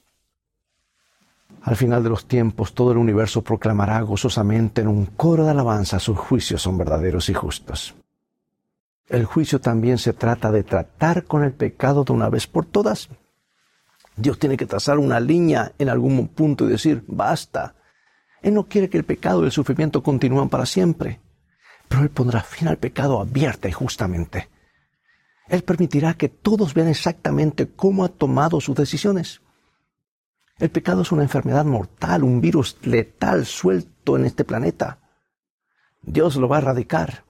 Al 1.61 1.75
final 1.75 2.03
de 2.03 2.09
los 2.09 2.25
tiempos, 2.25 2.73
todo 2.73 2.91
el 2.93 2.97
universo 2.97 3.41
proclamará 3.41 3.99
gozosamente 4.01 4.81
en 4.81 4.87
un 4.87 5.05
coro 5.07 5.43
de 5.43 5.51
alabanza 5.51 5.99
sus 5.99 6.17
juicios 6.17 6.61
son 6.61 6.77
verdaderos 6.77 7.27
y 7.29 7.33
justos. 7.33 7.95
El 9.09 9.25
juicio 9.25 9.59
también 9.59 9.97
se 9.97 10.13
trata 10.13 10.51
de 10.51 10.63
tratar 10.63 11.25
con 11.25 11.43
el 11.43 11.51
pecado 11.51 12.03
de 12.03 12.13
una 12.13 12.29
vez 12.29 12.47
por 12.47 12.65
todas. 12.65 13.09
Dios 14.15 14.37
tiene 14.37 14.57
que 14.57 14.65
trazar 14.65 14.99
una 14.99 15.19
línea 15.19 15.73
en 15.77 15.89
algún 15.89 16.27
punto 16.27 16.65
y 16.65 16.69
decir, 16.69 17.03
basta, 17.07 17.75
él 18.41 18.53
no 18.53 18.67
quiere 18.67 18.89
que 18.89 18.97
el 18.97 19.03
pecado 19.03 19.41
y 19.41 19.45
el 19.45 19.51
sufrimiento 19.51 20.01
continúen 20.01 20.49
para 20.49 20.65
siempre, 20.65 21.19
pero 21.87 22.03
Él 22.03 22.09
pondrá 22.09 22.41
fin 22.41 22.67
al 22.67 22.77
pecado 22.77 23.19
abierta 23.19 23.67
y 23.67 23.71
justamente. 23.71 24.49
Él 25.47 25.63
permitirá 25.63 26.13
que 26.13 26.29
todos 26.29 26.73
vean 26.73 26.87
exactamente 26.87 27.69
cómo 27.69 28.05
ha 28.05 28.09
tomado 28.09 28.61
sus 28.61 28.75
decisiones. 28.75 29.41
El 30.59 30.69
pecado 30.69 31.01
es 31.01 31.11
una 31.11 31.23
enfermedad 31.23 31.65
mortal, 31.65 32.23
un 32.23 32.41
virus 32.41 32.77
letal 32.83 33.45
suelto 33.45 34.17
en 34.17 34.25
este 34.25 34.43
planeta. 34.43 34.99
Dios 36.01 36.35
lo 36.35 36.47
va 36.47 36.57
a 36.57 36.59
erradicar, 36.59 37.23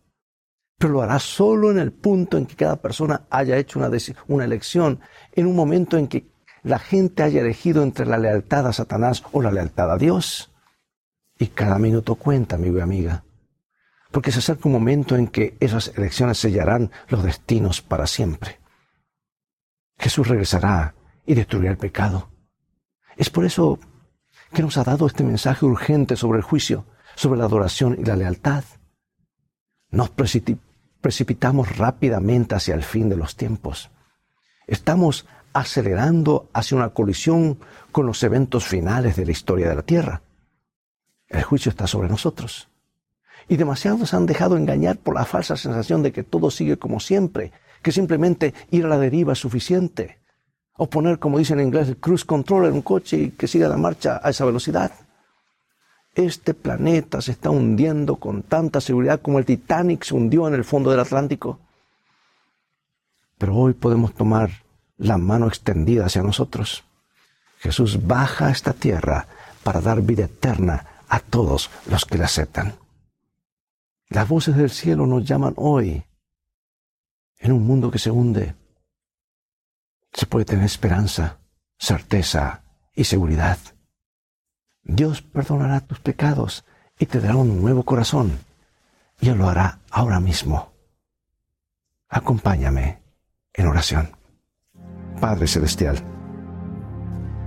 pero 0.80 0.94
lo 0.94 1.02
hará 1.02 1.20
solo 1.20 1.72
en 1.72 1.78
el 1.78 1.92
punto 1.92 2.38
en 2.38 2.46
que 2.46 2.56
cada 2.56 2.78
persona 2.78 3.24
haya 3.30 3.58
hecho 3.58 3.80
una, 3.80 4.46
elección, 4.46 5.02
en 5.34 5.46
un 5.46 5.56
momento 5.56 5.98
en 5.98 6.08
que 6.08 6.32
la 6.64 6.80
gente 6.80 7.22
haya 7.22 7.42
elegido 7.42 7.84
entre 7.84 8.06
la 8.06 8.18
lealtad 8.18 8.66
a 8.66 8.74
Satanás 8.74 9.22
o 9.34 9.42
la 9.42 9.52
lealtad 9.52 9.92
a 9.92 9.98
Dios. 9.98 10.54
Y 11.38 11.48
cada 11.48 11.78
minuto 11.80 12.16
cuenta, 12.16 12.56
amigo 12.56 12.78
y 12.78 12.82
amiga. 12.82 13.26
Porque 14.10 14.32
se 14.32 14.40
acerca 14.40 14.70
un 14.70 14.74
momento 14.74 15.18
en 15.18 15.28
que 15.28 15.58
esas 15.60 15.92
elecciones 15.98 16.38
sellarán 16.38 16.92
los 17.10 17.24
destinos 17.24 17.82
para 17.82 18.08
siempre. 18.08 18.60
Jesús 19.98 20.30
regresará 20.30 20.96
y 21.26 21.36
destruirá 21.36 21.72
el 21.72 21.78
pecado. 21.78 22.30
Es 23.18 23.30
por 23.30 23.44
eso 23.44 23.80
que 24.54 24.62
nos 24.62 24.78
ha 24.78 24.86
dado 24.86 25.08
este 25.08 25.26
mensaje 25.26 25.66
urgente 25.66 26.16
sobre 26.16 26.38
el 26.38 26.44
juicio, 26.44 26.86
sobre 27.16 27.40
la 27.40 27.46
adoración 27.46 27.98
y 28.00 28.06
la 28.06 28.16
lealtad. 28.16 28.64
Rápidamente 31.78 32.56
hacia 32.56 32.76
el 32.76 32.84
fin 32.84 33.10
de 33.10 33.18
los 33.18 33.36
tiempos. 33.36 33.90
Estamos 34.68 35.26
acelerando 35.54 36.50
hacia 36.54 36.78
una 36.78 36.90
colisión 36.90 37.60
con 37.92 38.06
los 38.06 38.22
eventos 38.24 38.66
finales 38.66 39.16
de 39.16 39.26
la 39.26 39.32
historia 39.32 39.70
de 39.70 39.76
la 39.76 39.82
Tierra. 39.82 40.22
El 41.28 41.44
juicio 41.44 41.70
está 41.70 41.88
sobre 41.88 42.10
nosotros. 42.10 42.70
Y 43.48 43.58
demasiados 43.58 44.14
han 44.14 44.26
dejado 44.26 44.58
engañar 44.58 44.98
por 44.98 45.16
la 45.16 45.26
falsa 45.26 45.58
sensación 45.58 46.04
de 46.04 46.12
que 46.12 46.24
todo 46.24 46.52
sigue 46.52 46.78
como 46.78 47.00
siempre, 47.00 47.52
que 47.82 47.92
simplemente 47.92 48.54
ir 48.70 48.86
a 48.86 48.90
la 48.90 48.98
deriva 48.98 49.34
es 49.34 49.40
suficiente. 49.40 50.20
O 50.74 50.90
poner, 50.90 51.20
como 51.20 51.40
dicen 51.40 51.60
en 51.60 51.68
inglés, 51.68 51.88
el 51.88 51.98
cruise 51.98 52.26
control 52.26 52.68
en 52.68 52.74
un 52.74 52.82
coche 52.82 53.18
y 53.18 53.30
que 53.32 53.48
siga 53.48 53.68
la 53.68 53.78
marcha 53.78 54.22
a 54.24 54.30
esa 54.30 54.46
velocidad. 54.46 54.92
Este 56.16 56.54
planeta 56.54 57.22
se 57.22 57.32
está 57.32 57.50
hundiendo 57.50 58.18
con 58.18 58.44
tanta 58.44 58.82
seguridad 58.82 59.22
como 59.22 59.40
el 59.40 59.46
Titanic 59.46 60.04
se 60.04 60.16
hundió 60.16 60.48
en 60.48 60.54
el 60.54 60.66
fondo 60.66 60.92
del 60.92 61.00
Atlántico. 61.00 61.60
Pero 63.38 63.56
hoy 63.56 63.74
podemos 63.74 64.14
tomar 64.14 64.50
la 64.98 65.18
mano 65.18 65.48
extendida 65.48 66.06
hacia 66.06 66.24
nosotros. 66.24 66.84
Jesús 67.60 68.06
baja 68.06 68.48
a 68.48 68.52
esta 68.52 68.74
tierra 68.74 69.28
para 69.64 69.82
dar 69.82 70.02
vida 70.02 70.26
eterna 70.26 70.86
a 71.08 71.20
todos 71.20 71.70
los 71.90 72.06
que 72.06 72.18
le 72.18 72.26
aceptan. 72.26 72.76
Las 74.10 74.28
voces 74.28 74.56
del 74.56 74.70
cielo 74.70 75.06
nos 75.06 75.24
llaman 75.24 75.54
hoy 75.58 76.04
en 77.38 77.52
un 77.52 77.66
mundo 77.66 77.92
que 77.92 78.00
se 78.00 78.12
hunde. 78.12 78.56
Se 80.14 80.26
puede 80.26 80.46
tener 80.46 80.66
esperanza, 80.66 81.38
certeza 81.78 82.64
y 82.96 83.04
seguridad. 83.04 83.58
Dios 84.84 85.22
perdonará 85.22 85.82
tus 85.82 86.00
pecados 86.00 86.66
y 86.98 87.06
te 87.06 87.20
dará 87.20 87.36
un 87.36 87.62
nuevo 87.62 87.84
corazón. 87.84 88.40
Y 89.20 89.30
Él 89.30 89.38
lo 89.38 89.50
hará 89.50 89.80
ahora 89.92 90.20
mismo. 90.20 90.72
Acompáñame 92.10 93.02
en 93.54 93.68
oración. 93.68 94.10
Padre 95.20 95.48
Celestial, 95.48 95.98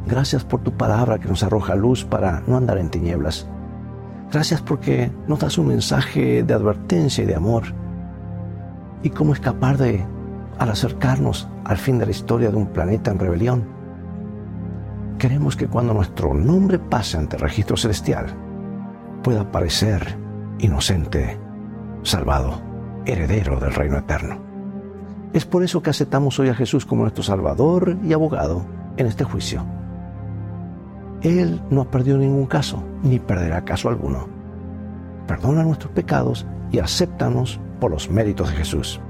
gracias 0.06 0.44
por 0.44 0.62
tu 0.62 0.76
palabra 0.76 1.18
que 1.18 1.28
nos 1.28 1.42
arroja 1.42 1.74
luz 1.74 2.04
para 2.04 2.40
no 2.46 2.56
andar 2.56 2.78
en 2.78 2.90
tinieblas. 2.90 3.46
Gracias 4.30 4.62
porque 4.62 5.10
nos 5.26 5.40
das 5.40 5.58
un 5.58 5.68
mensaje 5.68 6.42
de 6.42 6.54
advertencia 6.54 7.24
y 7.24 7.26
de 7.26 7.34
amor. 7.34 7.64
Y 9.02 9.10
cómo 9.10 9.32
escapar 9.32 9.76
de, 9.76 10.06
al 10.58 10.70
acercarnos 10.70 11.48
al 11.64 11.76
fin 11.76 11.98
de 11.98 12.06
la 12.06 12.12
historia 12.12 12.50
de 12.50 12.56
un 12.56 12.66
planeta 12.66 13.10
en 13.10 13.18
rebelión. 13.18 13.81
Queremos 15.22 15.54
que 15.54 15.68
cuando 15.68 15.94
nuestro 15.94 16.34
nombre 16.34 16.80
pase 16.80 17.16
ante 17.16 17.36
el 17.36 17.42
registro 17.42 17.76
celestial, 17.76 18.26
pueda 19.22 19.52
parecer 19.52 20.18
inocente, 20.58 21.38
salvado, 22.02 22.60
heredero 23.06 23.60
del 23.60 23.72
reino 23.72 23.98
eterno. 23.98 24.40
Es 25.32 25.44
por 25.44 25.62
eso 25.62 25.80
que 25.80 25.90
aceptamos 25.90 26.40
hoy 26.40 26.48
a 26.48 26.56
Jesús 26.56 26.84
como 26.84 27.02
nuestro 27.02 27.22
Salvador 27.22 27.98
y 28.02 28.12
abogado 28.12 28.66
en 28.96 29.06
este 29.06 29.22
juicio. 29.22 29.64
Él 31.20 31.62
no 31.70 31.82
ha 31.82 31.90
perdido 31.92 32.18
ningún 32.18 32.46
caso, 32.46 32.82
ni 33.04 33.20
perderá 33.20 33.64
caso 33.64 33.88
alguno. 33.88 34.26
Perdona 35.28 35.62
nuestros 35.62 35.92
pecados 35.92 36.48
y 36.72 36.80
acéptanos 36.80 37.60
por 37.78 37.92
los 37.92 38.10
méritos 38.10 38.50
de 38.50 38.56
Jesús. 38.56 39.00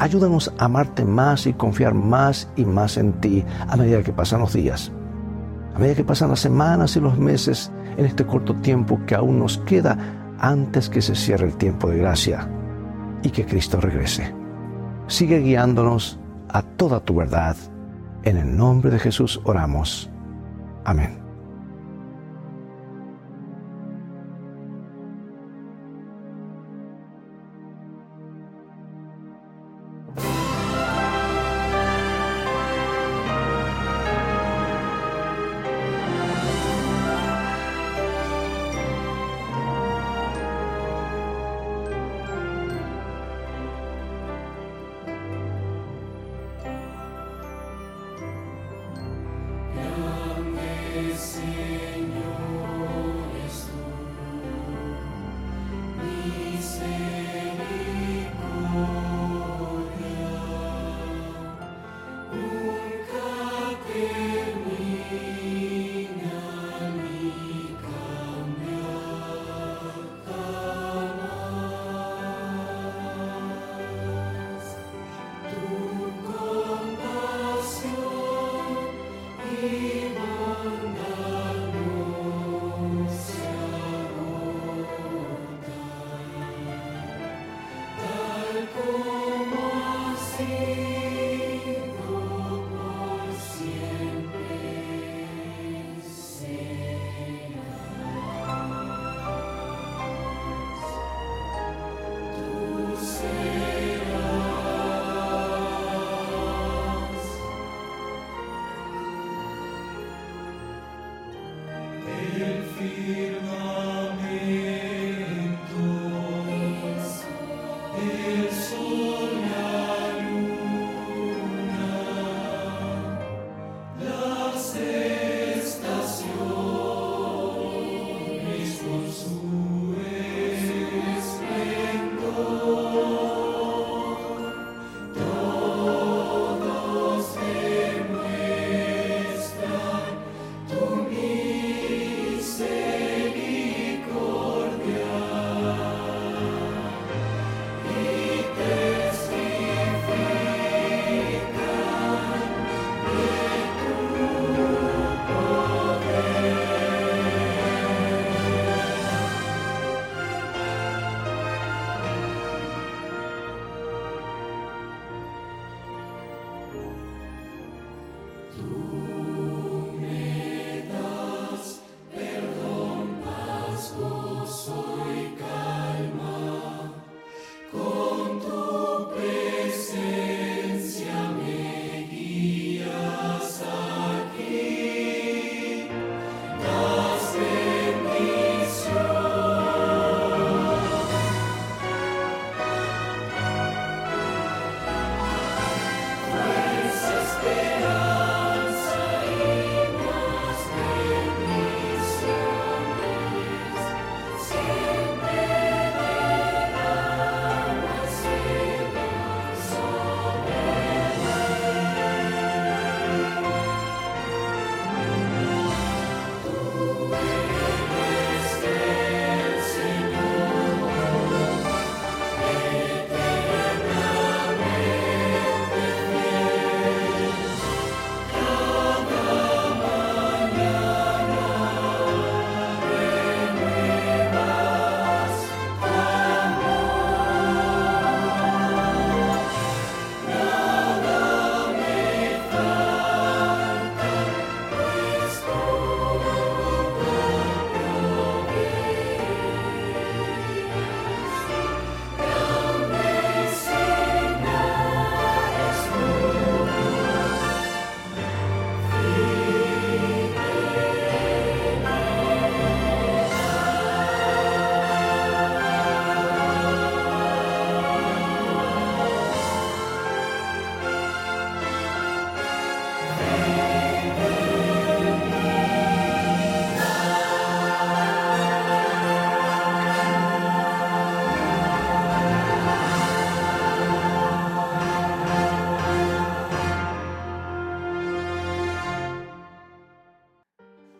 Ayúdanos 0.00 0.52
a 0.58 0.64
amarte 0.64 1.04
más 1.04 1.46
y 1.46 1.52
confiar 1.52 1.94
más 1.94 2.50
y 2.56 2.64
más 2.64 2.96
en 2.96 3.12
ti 3.20 3.44
a 3.68 3.76
medida 3.76 4.02
que 4.02 4.12
pasan 4.12 4.40
los 4.40 4.52
días, 4.52 4.90
a 5.74 5.78
medida 5.78 5.96
que 5.96 6.04
pasan 6.04 6.30
las 6.30 6.40
semanas 6.40 6.96
y 6.96 7.00
los 7.00 7.18
meses 7.18 7.72
en 7.96 8.04
este 8.04 8.24
corto 8.24 8.54
tiempo 8.56 9.00
que 9.06 9.14
aún 9.14 9.38
nos 9.38 9.58
queda 9.58 9.98
antes 10.38 10.88
que 10.88 11.02
se 11.02 11.14
cierre 11.14 11.46
el 11.46 11.56
tiempo 11.56 11.90
de 11.90 11.98
gracia 11.98 12.48
y 13.22 13.30
que 13.30 13.44
Cristo 13.44 13.80
regrese 13.80 14.44
sigue 15.06 15.40
guiándonos 15.40 16.18
a 16.48 16.62
toda 16.62 17.00
tu 17.00 17.16
verdad. 17.16 17.56
En 18.22 18.36
el 18.36 18.56
nombre 18.56 18.90
de 18.90 18.98
Jesús 18.98 19.40
oramos. 19.44 20.10
Amén. 20.84 21.23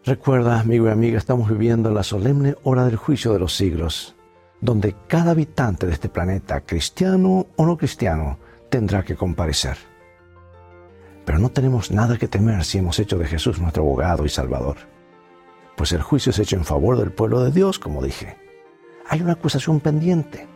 Recuerda, 0.06 0.60
amigo 0.60 0.86
y 0.86 0.90
amiga, 0.90 1.16
estamos 1.16 1.48
viviendo 1.48 1.90
la 1.90 2.02
solemne 2.02 2.56
hora 2.62 2.84
del 2.84 2.96
juicio 2.96 3.32
de 3.32 3.38
los 3.38 3.56
siglos, 3.56 4.14
donde 4.60 4.94
cada 5.08 5.30
habitante 5.30 5.86
de 5.86 5.94
este 5.94 6.10
planeta, 6.10 6.60
cristiano 6.60 7.46
o 7.56 7.64
no 7.64 7.78
cristiano, 7.78 8.38
tendrá 8.68 9.02
que 9.02 9.16
comparecer. 9.16 9.78
Pero 11.24 11.38
no 11.38 11.48
tenemos 11.48 11.90
nada 11.90 12.18
que 12.18 12.28
temer 12.28 12.64
si 12.64 12.76
hemos 12.76 12.98
hecho 12.98 13.16
de 13.16 13.24
Jesús 13.24 13.58
nuestro 13.58 13.82
abogado 13.82 14.26
y 14.26 14.28
salvador, 14.28 14.76
pues 15.74 15.92
el 15.92 16.02
juicio 16.02 16.28
es 16.32 16.38
hecho 16.38 16.56
en 16.56 16.66
favor 16.66 16.98
del 16.98 17.10
pueblo 17.10 17.42
de 17.42 17.50
Dios, 17.50 17.78
como 17.78 18.02
dije. 18.02 18.36
Hay 19.08 19.22
una 19.22 19.32
acusación 19.32 19.80
pendiente, 19.80 20.46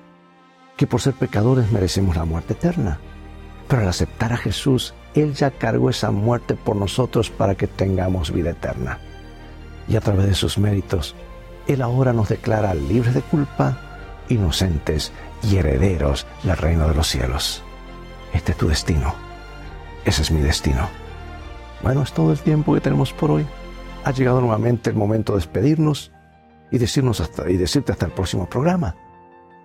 que 0.76 0.87
por 0.87 1.00
ser 1.00 1.14
pecadores 1.14 1.72
merecemos 1.72 2.16
la 2.16 2.26
muerte 2.26 2.52
eterna, 2.52 3.00
pero 3.66 3.80
al 3.80 3.88
aceptar 3.88 4.30
a 4.34 4.37
Jesús, 4.37 4.92
Él 5.14 5.32
ya 5.32 5.50
cargó 5.52 5.88
esa 5.88 6.11
muerte 6.11 6.54
por 6.54 6.76
nosotros 6.76 7.30
para 7.30 7.54
que 7.54 7.66
tengamos 7.66 8.30
vida 8.30 8.50
eterna 8.50 8.98
y 9.88 9.96
a 9.96 10.01
través 10.01 10.27
de 10.27 10.35
sus 10.35 10.59
méritos, 10.59 11.14
Él 11.66 11.83
ahora 11.83 12.12
nos 12.12 12.29
declara 12.29 12.74
libres 12.74 13.14
de 13.14 13.22
culpa, 13.22 13.79
inocentes 14.29 15.12
y 15.42 15.57
herederos 15.57 16.27
del 16.42 16.57
reino 16.57 16.88
de 16.88 16.94
los 16.94 17.09
cielos. 17.09 17.62
Este 18.33 18.53
es 18.53 18.59
tu 18.59 18.68
destino. 18.68 19.14
Ese 20.05 20.22
es 20.22 20.31
mi 20.31 20.40
destino. 20.40 20.88
Bueno, 21.83 22.03
es 22.03 22.12
todo 22.12 22.33
el 22.33 22.38
tiempo 22.38 22.74
que 22.74 22.81
tenemos 22.81 23.12
por 23.12 23.31
hoy. 23.31 23.46
Ha 24.05 24.12
llegado 24.12 24.40
nuevamente 24.40 24.90
el 24.90 24.96
momento 24.96 25.33
de 25.33 25.38
despedirnos 25.38 26.12
y, 26.70 26.79
decirnos 26.79 27.20
hasta, 27.20 27.51
y 27.51 27.57
decirte 27.57 27.92
hasta 27.92 28.07
el 28.07 28.12
próximo 28.12 28.48
programa. 28.48 28.94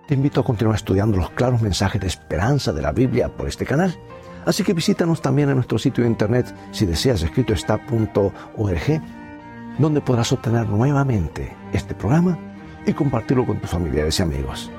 Te 0.06 0.14
invito 0.14 0.40
a 0.40 0.44
continuar 0.44 0.76
estudiando 0.76 1.16
los 1.16 1.30
claros 1.30 1.62
mensajes 1.62 2.00
de 2.00 2.08
esperanza 2.08 2.72
de 2.72 2.82
la 2.82 2.92
Biblia 2.92 3.28
por 3.28 3.48
este 3.48 3.64
canal. 3.64 3.98
Así 4.44 4.62
que 4.62 4.74
visítanos 4.74 5.22
también 5.22 5.48
en 5.48 5.54
nuestro 5.56 5.78
sitio 5.78 6.04
de 6.04 6.10
internet 6.10 6.54
si 6.72 6.84
deseas 6.84 7.22
escritoestá.org 7.22 9.02
donde 9.78 10.00
podrás 10.00 10.32
obtener 10.32 10.68
nuevamente 10.68 11.56
este 11.72 11.94
programa 11.94 12.38
y 12.86 12.92
compartirlo 12.92 13.46
con 13.46 13.58
tus 13.60 13.70
familiares 13.70 14.18
y 14.18 14.22
amigos. 14.22 14.70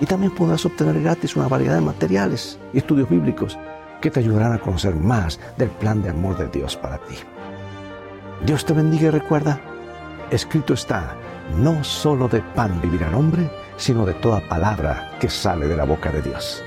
Y 0.00 0.06
también 0.06 0.34
podrás 0.34 0.64
obtener 0.64 1.00
gratis 1.00 1.36
una 1.36 1.48
variedad 1.48 1.74
de 1.74 1.80
materiales 1.82 2.58
y 2.72 2.78
estudios 2.78 3.08
bíblicos 3.08 3.58
que 4.00 4.10
te 4.10 4.20
ayudarán 4.20 4.52
a 4.52 4.58
conocer 4.58 4.94
más 4.94 5.38
del 5.58 5.68
plan 5.68 6.02
de 6.02 6.10
amor 6.10 6.38
de 6.38 6.48
Dios 6.48 6.76
para 6.76 6.98
ti. 6.98 7.16
Dios 8.44 8.64
te 8.64 8.72
bendiga 8.72 9.08
y 9.08 9.10
recuerda, 9.10 9.60
escrito 10.30 10.72
está, 10.72 11.14
no 11.58 11.84
solo 11.84 12.28
de 12.28 12.40
pan 12.40 12.80
vivirá 12.80 13.08
el 13.08 13.14
hombre, 13.14 13.50
sino 13.76 14.06
de 14.06 14.14
toda 14.14 14.48
palabra 14.48 15.10
que 15.20 15.28
sale 15.28 15.66
de 15.66 15.76
la 15.76 15.84
boca 15.84 16.10
de 16.10 16.22
Dios. 16.22 16.62